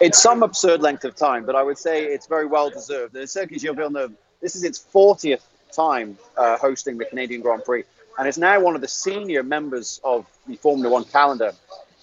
It's 0.00 0.22
some 0.22 0.42
absurd 0.42 0.82
length 0.82 1.04
of 1.04 1.16
time, 1.16 1.46
but 1.46 1.56
I 1.56 1.62
would 1.62 1.78
say 1.78 2.04
it's 2.04 2.26
very 2.26 2.46
well 2.46 2.68
deserved. 2.68 3.14
The 3.14 3.26
Circuit 3.26 3.60
Gilles 3.60 3.74
Villeneuve, 3.74 4.12
this 4.42 4.54
is 4.54 4.62
its 4.62 4.78
40th 4.78 5.42
time 5.72 6.18
uh, 6.36 6.58
hosting 6.58 6.98
the 6.98 7.06
Canadian 7.06 7.40
Grand 7.40 7.64
Prix, 7.64 7.84
and 8.18 8.28
it's 8.28 8.38
now 8.38 8.60
one 8.60 8.74
of 8.74 8.80
the 8.80 8.88
senior 8.88 9.42
members 9.42 10.00
of 10.04 10.26
the 10.46 10.56
Formula 10.56 10.90
One 10.90 11.04
calendar. 11.04 11.52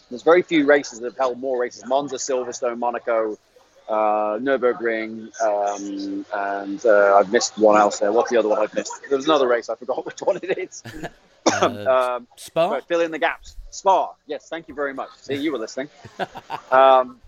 There's 0.10 0.24
very 0.24 0.42
few 0.42 0.66
races 0.66 1.00
that 1.00 1.12
have 1.12 1.18
held 1.18 1.40
more 1.40 1.60
races: 1.60 1.86
Monza, 1.86 2.16
Silverstone, 2.16 2.80
Monaco, 2.80 3.38
uh, 3.88 4.40
Nurburgring, 4.40 5.32
um, 5.42 6.26
and 6.34 6.86
uh, 6.86 7.18
I've 7.18 7.32
missed 7.32 7.58
one 7.58 7.80
else 7.80 8.00
there. 8.00 8.12
What's 8.12 8.32
the 8.32 8.38
other 8.38 8.50
one 8.50 8.60
I've 8.60 8.74
missed? 8.74 8.94
There 9.08 9.18
was 9.18 9.26
another 9.26 9.48
race 9.48 9.70
I 9.70 9.76
forgot 9.76 10.06
which 10.06 10.20
one 10.22 10.38
it 10.42 10.58
is. 10.58 10.84
Uh, 11.46 12.16
um, 12.18 12.28
Spa. 12.38 12.80
fill 12.88 13.02
in 13.02 13.12
the 13.12 13.20
gaps. 13.20 13.58
Spa. 13.70 14.14
Yes, 14.28 14.48
thank 14.48 14.70
you 14.70 14.74
very 14.74 14.94
much. 14.94 15.10
See, 15.18 15.36
you 15.36 15.52
were 15.52 15.58
listening. 15.58 15.90
um, 16.72 17.20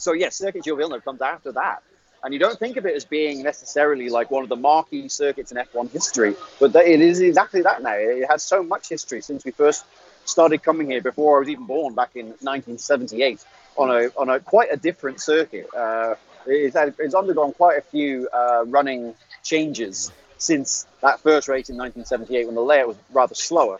so 0.00 0.12
yes, 0.12 0.36
Circuit 0.36 0.64
Gilles 0.64 0.76
Villeneuve 0.76 1.04
comes 1.04 1.20
after 1.22 1.52
that, 1.52 1.82
and 2.22 2.32
you 2.34 2.40
don't 2.40 2.58
think 2.58 2.76
of 2.76 2.86
it 2.86 2.94
as 2.96 3.04
being 3.04 3.42
necessarily 3.42 4.08
like 4.08 4.30
one 4.30 4.42
of 4.42 4.48
the 4.48 4.56
marquee 4.56 5.08
circuits 5.08 5.52
in 5.52 5.58
F1 5.58 5.90
history, 5.90 6.34
but 6.60 6.74
it 6.74 7.00
is 7.00 7.20
exactly 7.20 7.62
that 7.62 7.82
now. 7.82 7.94
It 7.94 8.26
has 8.28 8.42
so 8.42 8.62
much 8.62 8.88
history 8.88 9.20
since 9.20 9.44
we 9.44 9.52
first 9.52 9.84
started 10.24 10.62
coming 10.62 10.90
here 10.90 11.00
before 11.00 11.36
I 11.36 11.40
was 11.40 11.48
even 11.48 11.66
born 11.66 11.94
back 11.94 12.10
in 12.14 12.26
1978 12.26 13.44
on 13.76 13.90
a 13.90 14.08
on 14.16 14.28
a 14.28 14.40
quite 14.40 14.68
a 14.72 14.76
different 14.76 15.20
circuit. 15.20 15.68
Uh, 15.74 16.14
It's, 16.46 16.76
it's 16.98 17.14
undergone 17.14 17.52
quite 17.52 17.78
a 17.78 17.82
few 17.82 18.28
uh, 18.32 18.64
running 18.66 19.14
changes 19.42 20.10
since 20.38 20.86
that 21.02 21.20
first 21.20 21.48
race 21.48 21.68
in 21.68 21.76
1978 21.76 22.46
when 22.46 22.54
the 22.54 22.62
layout 22.62 22.88
was 22.88 22.96
rather 23.12 23.34
slower. 23.34 23.78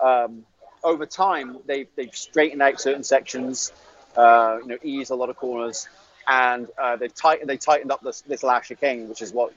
Um, 0.00 0.44
over 0.82 1.06
time, 1.06 1.58
they've, 1.66 1.86
they've 1.94 2.14
straightened 2.14 2.60
out 2.60 2.80
certain 2.80 3.04
sections, 3.04 3.72
uh, 4.16 4.58
you 4.62 4.68
know, 4.68 4.78
eased 4.82 5.10
a 5.10 5.14
lot 5.14 5.30
of 5.30 5.36
corners, 5.36 5.88
and 6.26 6.68
uh, 6.78 6.96
they've 6.96 7.14
tightened 7.14 7.48
they 7.48 7.56
tightened 7.56 7.90
up 7.90 8.00
this, 8.02 8.22
this 8.22 8.42
last 8.42 8.68
chicane, 8.68 9.08
which 9.08 9.22
is 9.22 9.32
what 9.32 9.52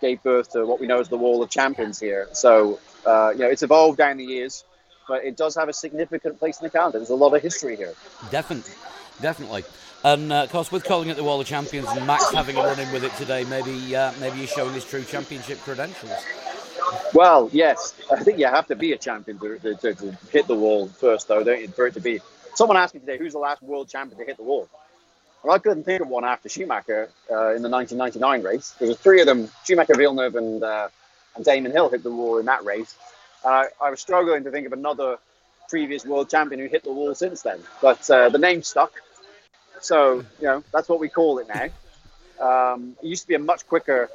gave 0.00 0.22
birth 0.22 0.52
to 0.52 0.66
what 0.66 0.80
we 0.80 0.86
know 0.86 1.00
as 1.00 1.08
the 1.08 1.16
Wall 1.16 1.42
of 1.42 1.50
Champions 1.50 1.98
here. 1.98 2.28
So, 2.32 2.78
uh, 3.06 3.30
you 3.30 3.40
know, 3.40 3.48
it's 3.48 3.62
evolved 3.62 3.98
down 3.98 4.16
the 4.18 4.24
years, 4.24 4.64
but 5.08 5.24
it 5.24 5.36
does 5.36 5.54
have 5.54 5.68
a 5.68 5.72
significant 5.72 6.38
place 6.38 6.60
in 6.60 6.64
the 6.64 6.70
calendar. 6.70 6.98
There's 6.98 7.10
a 7.10 7.14
lot 7.14 7.34
of 7.34 7.42
history 7.42 7.76
here. 7.76 7.94
Definitely, 8.30 8.74
definitely. 9.20 9.64
And 10.04 10.30
uh, 10.30 10.42
of 10.42 10.50
course, 10.50 10.70
with 10.70 10.84
calling 10.84 11.08
it 11.08 11.16
the 11.16 11.24
Wall 11.24 11.40
of 11.40 11.46
Champions 11.46 11.88
and 11.88 12.06
Max 12.06 12.30
having 12.30 12.56
a 12.56 12.60
run 12.60 12.78
in 12.78 12.92
with 12.92 13.04
it 13.04 13.14
today, 13.14 13.44
maybe 13.44 13.96
uh, 13.96 14.12
maybe 14.20 14.36
he's 14.38 14.50
showing 14.50 14.74
his 14.74 14.84
true 14.84 15.02
championship 15.02 15.58
credentials. 15.60 16.12
Well, 17.14 17.48
yes, 17.52 17.94
I 18.12 18.22
think 18.22 18.38
you 18.38 18.46
have 18.46 18.66
to 18.68 18.76
be 18.76 18.92
a 18.92 18.98
champion 18.98 19.38
to, 19.38 19.58
to, 19.58 19.74
to, 19.76 19.94
to 19.94 20.18
hit 20.30 20.46
the 20.46 20.54
wall 20.54 20.88
first, 20.88 21.28
though, 21.28 21.42
don't 21.42 21.60
you? 21.60 21.68
For 21.68 21.86
it 21.86 21.94
to 21.94 22.00
be. 22.00 22.20
Someone 22.54 22.76
asked 22.76 22.94
me 22.94 23.00
today, 23.00 23.18
who's 23.18 23.32
the 23.32 23.38
last 23.38 23.62
world 23.62 23.88
champion 23.88 24.18
to 24.18 24.24
hit 24.24 24.36
the 24.36 24.42
wall? 24.42 24.68
Well, 25.42 25.54
I 25.54 25.58
couldn't 25.58 25.84
think 25.84 26.00
of 26.00 26.08
one 26.08 26.24
after 26.24 26.48
Schumacher 26.48 27.10
uh, 27.30 27.54
in 27.54 27.62
the 27.62 27.68
1999 27.68 28.42
race. 28.42 28.70
There 28.78 28.88
was 28.88 28.96
three 28.98 29.20
of 29.20 29.26
them: 29.26 29.50
Schumacher, 29.64 29.94
Villeneuve, 29.94 30.36
and 30.36 30.62
uh, 30.62 30.88
and 31.36 31.44
Damon 31.44 31.72
Hill 31.72 31.90
hit 31.90 32.02
the 32.02 32.10
wall 32.10 32.38
in 32.38 32.46
that 32.46 32.64
race. 32.64 32.96
Uh, 33.44 33.64
I 33.82 33.90
was 33.90 34.00
struggling 34.00 34.44
to 34.44 34.50
think 34.50 34.66
of 34.66 34.72
another 34.72 35.18
previous 35.68 36.06
world 36.06 36.30
champion 36.30 36.60
who 36.60 36.66
hit 36.66 36.84
the 36.84 36.92
wall 36.92 37.14
since 37.14 37.42
then, 37.42 37.58
but 37.82 38.08
uh, 38.10 38.28
the 38.30 38.38
name 38.38 38.62
stuck. 38.62 38.92
So, 39.80 40.24
you 40.40 40.46
know, 40.46 40.64
that's 40.72 40.88
what 40.88 40.98
we 41.00 41.08
call 41.08 41.38
it 41.38 41.48
now. 41.48 41.68
Um, 42.40 42.96
it 43.02 43.06
used 43.06 43.22
to 43.22 43.28
be 43.28 43.34
a 43.34 43.38
much 43.38 43.66
quicker 43.66 44.08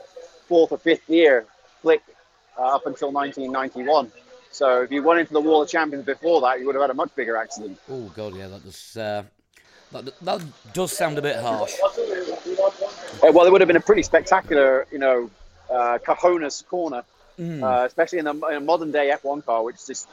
fourth 0.47 0.71
or 0.71 0.77
fifth 0.77 1.07
year 1.09 1.45
flick 1.81 2.01
uh, 2.57 2.75
up 2.75 2.87
until 2.87 3.11
1991. 3.11 4.11
So 4.51 4.81
if 4.81 4.91
you 4.91 5.03
went 5.03 5.19
into 5.19 5.33
the 5.33 5.41
Wall 5.41 5.61
of 5.61 5.69
Champions 5.69 6.05
before 6.05 6.41
that, 6.41 6.59
you 6.59 6.65
would 6.65 6.75
have 6.75 6.81
had 6.81 6.89
a 6.89 6.95
much 6.95 7.15
bigger 7.15 7.37
accident. 7.37 7.79
Oh 7.89 8.11
god, 8.15 8.35
yeah, 8.35 8.47
that 8.47 8.63
does 8.63 8.97
uh, 8.97 9.23
that, 9.91 10.19
that 10.21 10.41
does 10.73 10.91
sound 10.91 11.17
a 11.17 11.21
bit 11.21 11.37
harsh. 11.37 11.73
Uh, 11.83 13.31
well, 13.31 13.45
it 13.45 13.51
would 13.51 13.61
have 13.61 13.67
been 13.67 13.77
a 13.77 13.81
pretty 13.81 14.03
spectacular, 14.03 14.85
you 14.91 14.99
know, 14.99 15.29
uh, 15.69 15.97
cojones 15.99 16.65
corner, 16.67 17.03
mm. 17.39 17.63
uh, 17.63 17.85
especially 17.85 18.19
in 18.19 18.27
a, 18.27 18.31
in 18.31 18.55
a, 18.55 18.59
modern 18.59 18.91
day 18.91 19.13
F1 19.15 19.45
car, 19.45 19.63
which 19.63 19.85
just 19.85 20.07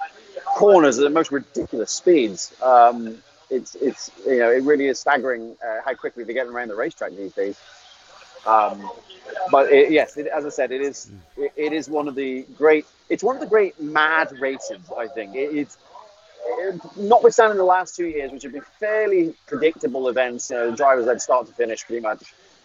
corners 0.45 0.99
at 0.99 1.05
the 1.05 1.11
most 1.11 1.31
ridiculous 1.31 1.91
speeds. 1.91 2.55
Um, 2.63 3.19
it's 3.49 3.77
it's 3.77 4.11
you 4.27 4.39
know 4.39 4.51
it 4.51 4.63
really 4.65 4.87
is 4.87 4.99
staggering 4.99 5.57
uh, 5.65 5.79
how 5.85 5.95
quickly 5.95 6.25
they're 6.25 6.35
getting 6.35 6.53
around 6.53 6.69
the 6.69 6.75
racetrack 6.75 7.13
these 7.13 7.33
days. 7.33 7.61
Um, 8.45 8.91
but 9.51 9.71
it, 9.71 9.93
yes, 9.93 10.17
it, 10.17 10.27
as 10.27 10.45
I 10.47 10.49
said, 10.49 10.73
it 10.73 10.81
is 10.81 11.11
it, 11.37 11.53
it 11.57 11.73
is 11.73 11.89
one 11.89 12.09
of 12.09 12.15
the 12.15 12.45
great. 12.57 12.87
It's 13.09 13.23
one 13.23 13.37
of 13.37 13.41
the 13.41 13.47
great 13.47 13.81
mad 13.81 14.33
races. 14.41 14.79
I 14.97 15.07
think 15.07 15.35
it's 15.35 15.79
notwithstanding 16.97 17.59
the 17.59 17.65
last 17.65 17.97
two 17.97 18.07
years, 18.07 18.33
which 18.33 18.43
have 18.43 18.53
been 18.53 18.65
fairly 18.79 19.35
predictable 19.47 20.09
events. 20.09 20.51
You 20.51 20.57
know, 20.57 20.71
the 20.71 20.77
drivers 20.77 21.07
led 21.07 21.21
start 21.21 21.47
to 21.47 21.53
finish 21.53 21.85
pretty 21.85 22.03
much. 22.03 22.23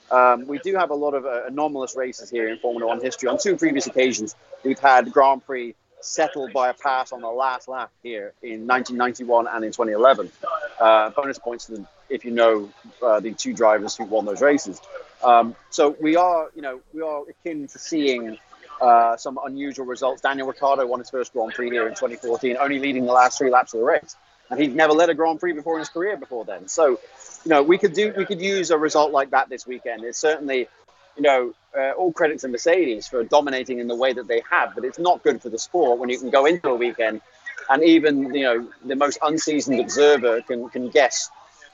Um, 0.09 0.45
we 0.45 0.59
do 0.59 0.75
have 0.75 0.89
a 0.89 0.95
lot 0.95 1.13
of 1.13 1.25
uh, 1.25 1.45
anomalous 1.47 1.95
races 1.95 2.29
here 2.29 2.49
in 2.49 2.57
Formula 2.57 2.87
One 2.87 3.01
history. 3.01 3.29
On 3.29 3.37
two 3.37 3.55
previous 3.55 3.87
occasions, 3.87 4.35
we've 4.63 4.79
had 4.79 5.11
Grand 5.11 5.45
Prix 5.45 5.73
settled 6.01 6.51
by 6.51 6.69
a 6.69 6.73
pass 6.73 7.11
on 7.11 7.21
the 7.21 7.29
last 7.29 7.67
lap 7.67 7.91
here 8.03 8.33
in 8.41 8.67
1991 8.67 9.47
and 9.47 9.63
in 9.63 9.71
2011. 9.71 10.31
Uh, 10.79 11.11
bonus 11.11 11.37
points 11.37 11.67
them 11.67 11.87
if 12.09 12.25
you 12.25 12.31
know 12.31 12.69
uh, 13.01 13.19
the 13.19 13.33
two 13.33 13.53
drivers 13.53 13.95
who 13.95 14.03
won 14.03 14.25
those 14.25 14.41
races. 14.41 14.81
Um, 15.23 15.55
so 15.69 15.95
we 16.01 16.15
are, 16.15 16.49
you 16.55 16.61
know, 16.61 16.81
we 16.93 17.01
are 17.01 17.23
akin 17.29 17.67
to 17.67 17.79
seeing 17.79 18.37
uh, 18.81 19.15
some 19.17 19.39
unusual 19.45 19.85
results. 19.85 20.21
Daniel 20.21 20.47
Ricciardo 20.47 20.85
won 20.85 20.99
his 20.99 21.09
first 21.09 21.33
Grand 21.33 21.53
Prix 21.53 21.69
here 21.69 21.87
in 21.87 21.93
2014, 21.93 22.57
only 22.59 22.79
leading 22.79 23.05
the 23.05 23.13
last 23.13 23.37
three 23.37 23.49
laps 23.49 23.73
of 23.73 23.79
the 23.79 23.85
race, 23.85 24.15
and 24.49 24.59
he'd 24.59 24.75
never 24.75 24.93
led 24.93 25.09
a 25.09 25.13
Grand 25.13 25.39
Prix 25.39 25.53
before 25.53 25.75
in 25.75 25.79
his 25.79 25.89
career 25.89 26.17
before 26.17 26.45
then. 26.45 26.67
So, 26.67 26.99
you 27.45 27.49
know, 27.49 27.63
we 27.63 27.77
could 27.77 27.93
do, 27.93 28.13
we 28.17 28.25
could 28.25 28.41
use 28.41 28.71
a 28.71 28.77
result 28.77 29.11
like 29.11 29.31
that 29.31 29.49
this 29.49 29.65
weekend. 29.65 30.03
It's 30.03 30.19
certainly 30.19 30.67
you 31.15 31.23
know, 31.23 31.53
uh, 31.77 31.91
all 31.91 32.11
credit 32.11 32.39
to 32.39 32.47
Mercedes 32.47 33.07
for 33.07 33.23
dominating 33.23 33.79
in 33.79 33.87
the 33.87 33.95
way 33.95 34.13
that 34.13 34.27
they 34.27 34.41
have, 34.49 34.75
but 34.75 34.85
it's 34.85 34.99
not 34.99 35.23
good 35.23 35.41
for 35.41 35.49
the 35.49 35.59
sport 35.59 35.99
when 35.99 36.09
you 36.09 36.17
can 36.17 36.29
go 36.29 36.45
into 36.45 36.69
a 36.69 36.75
weekend 36.75 37.21
and 37.69 37.83
even, 37.83 38.33
you 38.33 38.43
know, 38.43 38.67
the 38.85 38.95
most 38.95 39.17
unseasoned 39.21 39.79
observer 39.79 40.41
can, 40.41 40.69
can 40.69 40.89
guess 40.89 41.29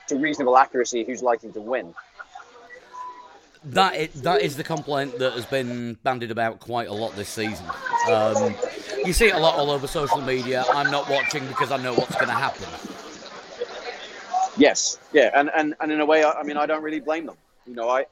to 0.08 0.16
reasonable 0.18 0.58
accuracy 0.58 1.04
who's 1.04 1.22
likely 1.22 1.52
to 1.52 1.62
win. 1.62 1.94
That 3.72 3.96
is, 3.96 4.22
that 4.22 4.42
is 4.42 4.56
the 4.56 4.64
complaint 4.64 5.20
that 5.20 5.34
has 5.34 5.46
been 5.46 5.96
bandied 6.04 6.32
about 6.32 6.60
quite 6.60 6.88
a 6.88 6.94
lot 6.94 7.16
this 7.16 7.28
season. 7.28 7.66
Um, 8.10 8.56
you 9.06 9.12
see 9.12 9.28
it 9.28 9.36
a 9.36 9.40
lot 9.40 9.56
all 9.56 9.72
over 9.72 9.88
social 9.88 10.22
media. 10.22 10.64
I'm 10.74 10.90
not 10.90 11.10
watching 11.10 11.46
because 11.48 11.72
I 11.72 11.78
know 11.78 11.94
what's 11.94 12.16
going 12.16 12.28
to 12.28 12.34
happen. 12.34 12.66
Yes, 14.58 14.98
yeah, 15.12 15.32
and, 15.36 15.52
and, 15.56 15.76
and 15.82 15.92
in 15.92 16.00
a 16.00 16.06
way, 16.06 16.24
I, 16.24 16.32
I 16.32 16.44
mean, 16.44 16.58
I 16.58 16.66
don't 16.66 16.82
really 16.82 17.02
blame 17.02 17.26
them. 17.26 17.36
You 17.68 17.76
know, 17.76 17.90
I, 17.90 18.06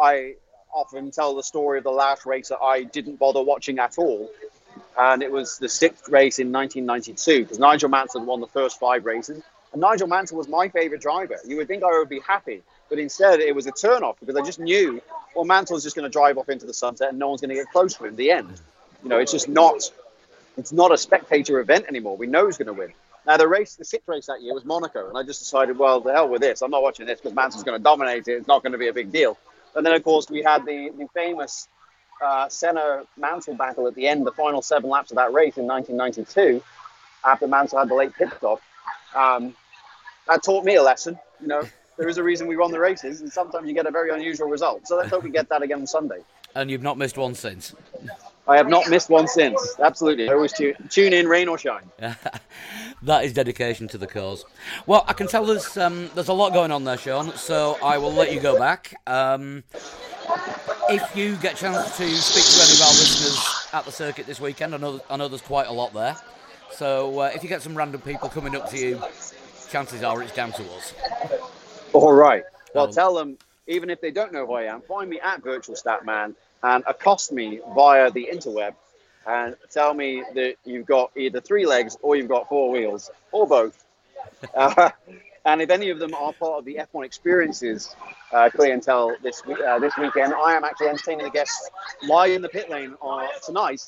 I, 0.00 0.34
often 0.72 1.10
tell 1.10 1.34
the 1.34 1.42
story 1.42 1.78
of 1.78 1.84
the 1.84 1.90
last 1.90 2.24
race 2.24 2.48
that 2.48 2.60
I 2.60 2.84
didn't 2.84 3.16
bother 3.16 3.42
watching 3.42 3.80
at 3.80 3.98
all. 3.98 4.30
And 4.96 5.22
it 5.22 5.32
was 5.32 5.58
the 5.58 5.68
sixth 5.68 6.08
race 6.08 6.38
in 6.38 6.52
1992 6.52 7.42
because 7.42 7.58
Nigel 7.58 7.88
Mansell 7.88 8.24
won 8.24 8.40
the 8.40 8.46
first 8.46 8.78
five 8.78 9.04
races. 9.04 9.42
And 9.72 9.80
Nigel 9.80 10.06
Mansell 10.06 10.38
was 10.38 10.48
my 10.48 10.68
favorite 10.68 11.00
driver. 11.00 11.36
You 11.44 11.56
would 11.56 11.68
think 11.68 11.82
I 11.82 11.90
would 11.98 12.08
be 12.08 12.20
happy, 12.20 12.62
but 12.90 12.98
instead 12.98 13.40
it 13.40 13.54
was 13.54 13.66
a 13.66 13.72
turnoff 13.72 14.16
because 14.20 14.36
I 14.36 14.42
just 14.42 14.58
knew, 14.58 15.00
well, 15.34 15.44
Mansell's 15.44 15.84
just 15.84 15.96
going 15.96 16.04
to 16.04 16.10
drive 16.10 16.36
off 16.36 16.50
into 16.50 16.66
the 16.66 16.74
sunset 16.74 17.10
and 17.10 17.18
no 17.18 17.28
one's 17.28 17.40
going 17.40 17.50
to 17.50 17.54
get 17.54 17.70
close 17.70 17.94
to 17.94 18.04
him 18.04 18.16
the 18.16 18.32
end. 18.32 18.60
You 19.02 19.08
know, 19.08 19.18
it's 19.18 19.32
just 19.32 19.48
not, 19.48 19.90
it's 20.58 20.72
not 20.72 20.92
a 20.92 20.98
spectator 20.98 21.60
event 21.60 21.86
anymore. 21.88 22.16
We 22.16 22.26
know 22.26 22.44
who's 22.44 22.58
going 22.58 22.66
to 22.66 22.74
win. 22.74 22.92
Now 23.26 23.36
the 23.36 23.48
race, 23.48 23.76
the 23.76 23.84
sixth 23.84 24.08
race 24.08 24.26
that 24.26 24.42
year 24.42 24.52
was 24.52 24.64
Monaco, 24.64 25.08
and 25.08 25.16
I 25.16 25.22
just 25.22 25.40
decided, 25.40 25.78
well, 25.78 26.00
the 26.00 26.12
hell 26.12 26.28
with 26.28 26.42
this. 26.42 26.62
I'm 26.62 26.70
not 26.70 26.82
watching 26.82 27.06
this 27.06 27.20
because 27.20 27.34
Mansell's 27.34 27.64
going 27.64 27.78
to 27.78 27.82
dominate 27.82 28.26
it. 28.28 28.32
It's 28.32 28.48
not 28.48 28.62
going 28.62 28.72
to 28.72 28.78
be 28.78 28.88
a 28.88 28.92
big 28.92 29.12
deal. 29.12 29.38
And 29.74 29.86
then, 29.86 29.94
of 29.94 30.02
course, 30.02 30.28
we 30.28 30.42
had 30.42 30.64
the, 30.66 30.90
the 30.98 31.06
famous 31.14 31.68
uh, 32.20 32.48
Senna 32.48 33.04
Mansell 33.16 33.54
battle 33.54 33.86
at 33.86 33.94
the 33.94 34.08
end, 34.08 34.26
the 34.26 34.32
final 34.32 34.62
seven 34.62 34.90
laps 34.90 35.12
of 35.12 35.16
that 35.16 35.32
race 35.32 35.56
in 35.58 35.66
1992, 35.66 36.62
after 37.24 37.46
Mansell 37.46 37.78
had 37.78 37.88
the 37.88 37.94
late 37.94 38.12
pit 38.14 38.30
stop. 38.36 38.60
Um, 39.14 39.54
that 40.26 40.42
taught 40.42 40.64
me 40.64 40.76
a 40.76 40.82
lesson. 40.82 41.18
You 41.40 41.46
know, 41.46 41.62
there 42.00 42.08
is 42.08 42.16
a 42.16 42.22
reason 42.22 42.48
we 42.48 42.56
run 42.56 42.72
the 42.72 42.80
races, 42.80 43.20
and 43.20 43.30
sometimes 43.30 43.68
you 43.68 43.74
get 43.74 43.86
a 43.86 43.90
very 43.90 44.10
unusual 44.10 44.48
result. 44.48 44.88
So 44.88 44.96
let's 44.96 45.10
hope 45.10 45.22
we 45.22 45.28
get 45.28 45.50
that 45.50 45.60
again 45.60 45.80
on 45.80 45.86
Sunday. 45.86 46.20
And 46.54 46.70
you've 46.70 46.82
not 46.82 46.96
missed 46.96 47.18
one 47.18 47.34
since. 47.34 47.74
I 48.48 48.56
have 48.56 48.68
not 48.68 48.88
missed 48.88 49.10
one 49.10 49.28
since. 49.28 49.78
Absolutely. 49.78 50.30
I 50.30 50.32
always 50.32 50.54
tune, 50.54 50.74
tune 50.88 51.12
in, 51.12 51.28
rain 51.28 51.46
or 51.46 51.58
shine. 51.58 51.84
that 53.02 53.24
is 53.24 53.34
dedication 53.34 53.86
to 53.88 53.98
the 53.98 54.06
cause. 54.06 54.46
Well, 54.86 55.04
I 55.06 55.12
can 55.12 55.28
tell 55.28 55.44
there's 55.44 55.76
um, 55.76 56.08
there's 56.14 56.28
a 56.28 56.32
lot 56.32 56.54
going 56.54 56.72
on 56.72 56.84
there, 56.84 56.96
Sean. 56.96 57.32
So 57.36 57.76
I 57.82 57.98
will 57.98 58.12
let 58.12 58.32
you 58.32 58.40
go 58.40 58.58
back. 58.58 58.98
Um, 59.06 59.62
if 60.88 61.14
you 61.14 61.36
get 61.36 61.52
a 61.52 61.56
chance 61.56 61.98
to 61.98 62.08
speak 62.08 62.44
to 62.44 62.62
any 62.64 62.76
of 62.76 62.82
our 62.82 62.94
listeners 62.98 63.68
at 63.74 63.84
the 63.84 63.92
circuit 63.92 64.26
this 64.26 64.40
weekend, 64.40 64.74
I 64.74 64.78
know 64.78 65.02
I 65.10 65.16
know 65.18 65.28
there's 65.28 65.42
quite 65.42 65.66
a 65.66 65.72
lot 65.72 65.92
there. 65.92 66.16
So 66.72 67.20
uh, 67.20 67.30
if 67.34 67.42
you 67.42 67.48
get 67.50 67.60
some 67.60 67.76
random 67.76 68.00
people 68.00 68.30
coming 68.30 68.56
up 68.56 68.70
to 68.70 68.78
you, 68.78 69.02
chances 69.70 70.02
are 70.02 70.20
it's 70.22 70.34
down 70.34 70.52
to 70.52 70.62
us. 70.72 70.94
All 71.92 72.12
right. 72.12 72.44
Well, 72.74 72.84
um, 72.84 72.92
tell 72.92 73.14
them 73.14 73.36
even 73.66 73.90
if 73.90 74.00
they 74.00 74.10
don't 74.10 74.32
know 74.32 74.46
who 74.46 74.54
I 74.54 74.64
am, 74.64 74.80
find 74.82 75.08
me 75.08 75.20
at 75.20 75.42
Virtual 75.42 75.74
Statman 75.74 76.34
and 76.62 76.84
accost 76.86 77.32
me 77.32 77.60
via 77.74 78.10
the 78.10 78.28
interweb 78.32 78.74
and 79.26 79.56
tell 79.70 79.94
me 79.94 80.22
that 80.34 80.56
you've 80.64 80.86
got 80.86 81.10
either 81.16 81.40
three 81.40 81.66
legs 81.66 81.96
or 82.02 82.16
you've 82.16 82.28
got 82.28 82.48
four 82.48 82.70
wheels 82.70 83.10
or 83.32 83.46
both. 83.46 83.84
Uh, 84.54 84.90
and 85.44 85.62
if 85.62 85.70
any 85.70 85.90
of 85.90 85.98
them 85.98 86.14
are 86.14 86.32
part 86.32 86.58
of 86.58 86.64
the 86.64 86.78
F1 86.92 87.04
experiences 87.04 87.94
uh, 88.32 88.50
clientele 88.50 89.14
this 89.22 89.42
uh, 89.66 89.78
this 89.78 89.96
weekend, 89.96 90.34
I 90.34 90.54
am 90.54 90.64
actually 90.64 90.88
entertaining 90.88 91.24
the 91.24 91.30
guests 91.30 91.70
live 92.02 92.32
in 92.32 92.42
the 92.42 92.48
pit 92.48 92.68
lane 92.70 92.94
uh, 93.02 93.26
tonight 93.44 93.82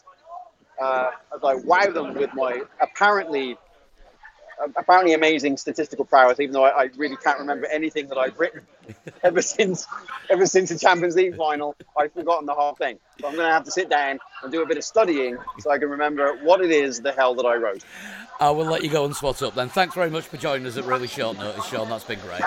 uh, 0.80 1.10
as 1.34 1.40
I 1.44 1.54
wow 1.54 1.90
them 1.90 2.14
with 2.14 2.32
my 2.34 2.62
apparently 2.80 3.56
apparently 4.76 5.14
amazing 5.14 5.56
statistical 5.56 6.04
prowess, 6.04 6.40
even 6.40 6.52
though 6.52 6.64
I, 6.64 6.84
I, 6.84 6.90
really 6.96 7.16
can't 7.16 7.38
remember 7.38 7.66
anything 7.66 8.08
that 8.08 8.18
I've 8.18 8.38
written 8.38 8.62
ever 9.22 9.42
since 9.42 9.86
ever 10.30 10.46
since 10.46 10.70
the 10.70 10.78
Champions 10.78 11.16
League 11.16 11.36
final. 11.36 11.74
I've 11.98 12.12
forgotten 12.12 12.46
the 12.46 12.54
whole 12.54 12.74
thing. 12.74 12.98
So 13.20 13.28
I'm 13.28 13.34
going 13.34 13.46
to 13.46 13.52
have 13.52 13.64
to 13.64 13.70
sit 13.70 13.88
down 13.88 14.18
and 14.42 14.52
do 14.52 14.62
a 14.62 14.66
bit 14.66 14.78
of 14.78 14.84
studying 14.84 15.38
so 15.60 15.70
I 15.70 15.78
can 15.78 15.90
remember 15.90 16.36
what 16.42 16.60
it 16.60 16.70
is 16.70 17.00
the 17.00 17.12
hell 17.12 17.34
that 17.34 17.46
I 17.46 17.56
wrote. 17.56 17.84
I 18.40 18.50
will 18.50 18.66
let 18.66 18.82
you 18.82 18.90
go 18.90 19.04
and 19.04 19.14
swat 19.14 19.42
up 19.42 19.54
then. 19.54 19.68
Thanks 19.68 19.94
very 19.94 20.10
much 20.10 20.24
for 20.24 20.36
joining 20.36 20.66
us 20.66 20.76
at 20.76 20.84
really 20.84 21.06
short 21.06 21.38
notice, 21.38 21.64
Sean. 21.66 21.88
That's 21.88 22.04
been 22.04 22.18
great. 22.20 22.42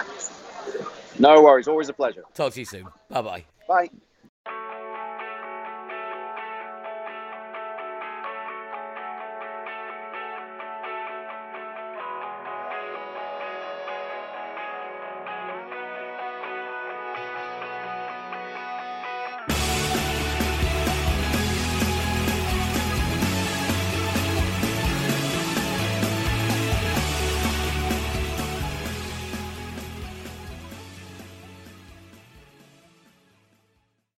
No 1.19 1.41
worries. 1.41 1.67
Always 1.67 1.89
a 1.89 1.93
pleasure. 1.93 2.23
Talk 2.33 2.53
to 2.53 2.59
you 2.59 2.65
soon. 2.65 2.87
Bye-bye. 3.09 3.45
Bye. 3.67 3.89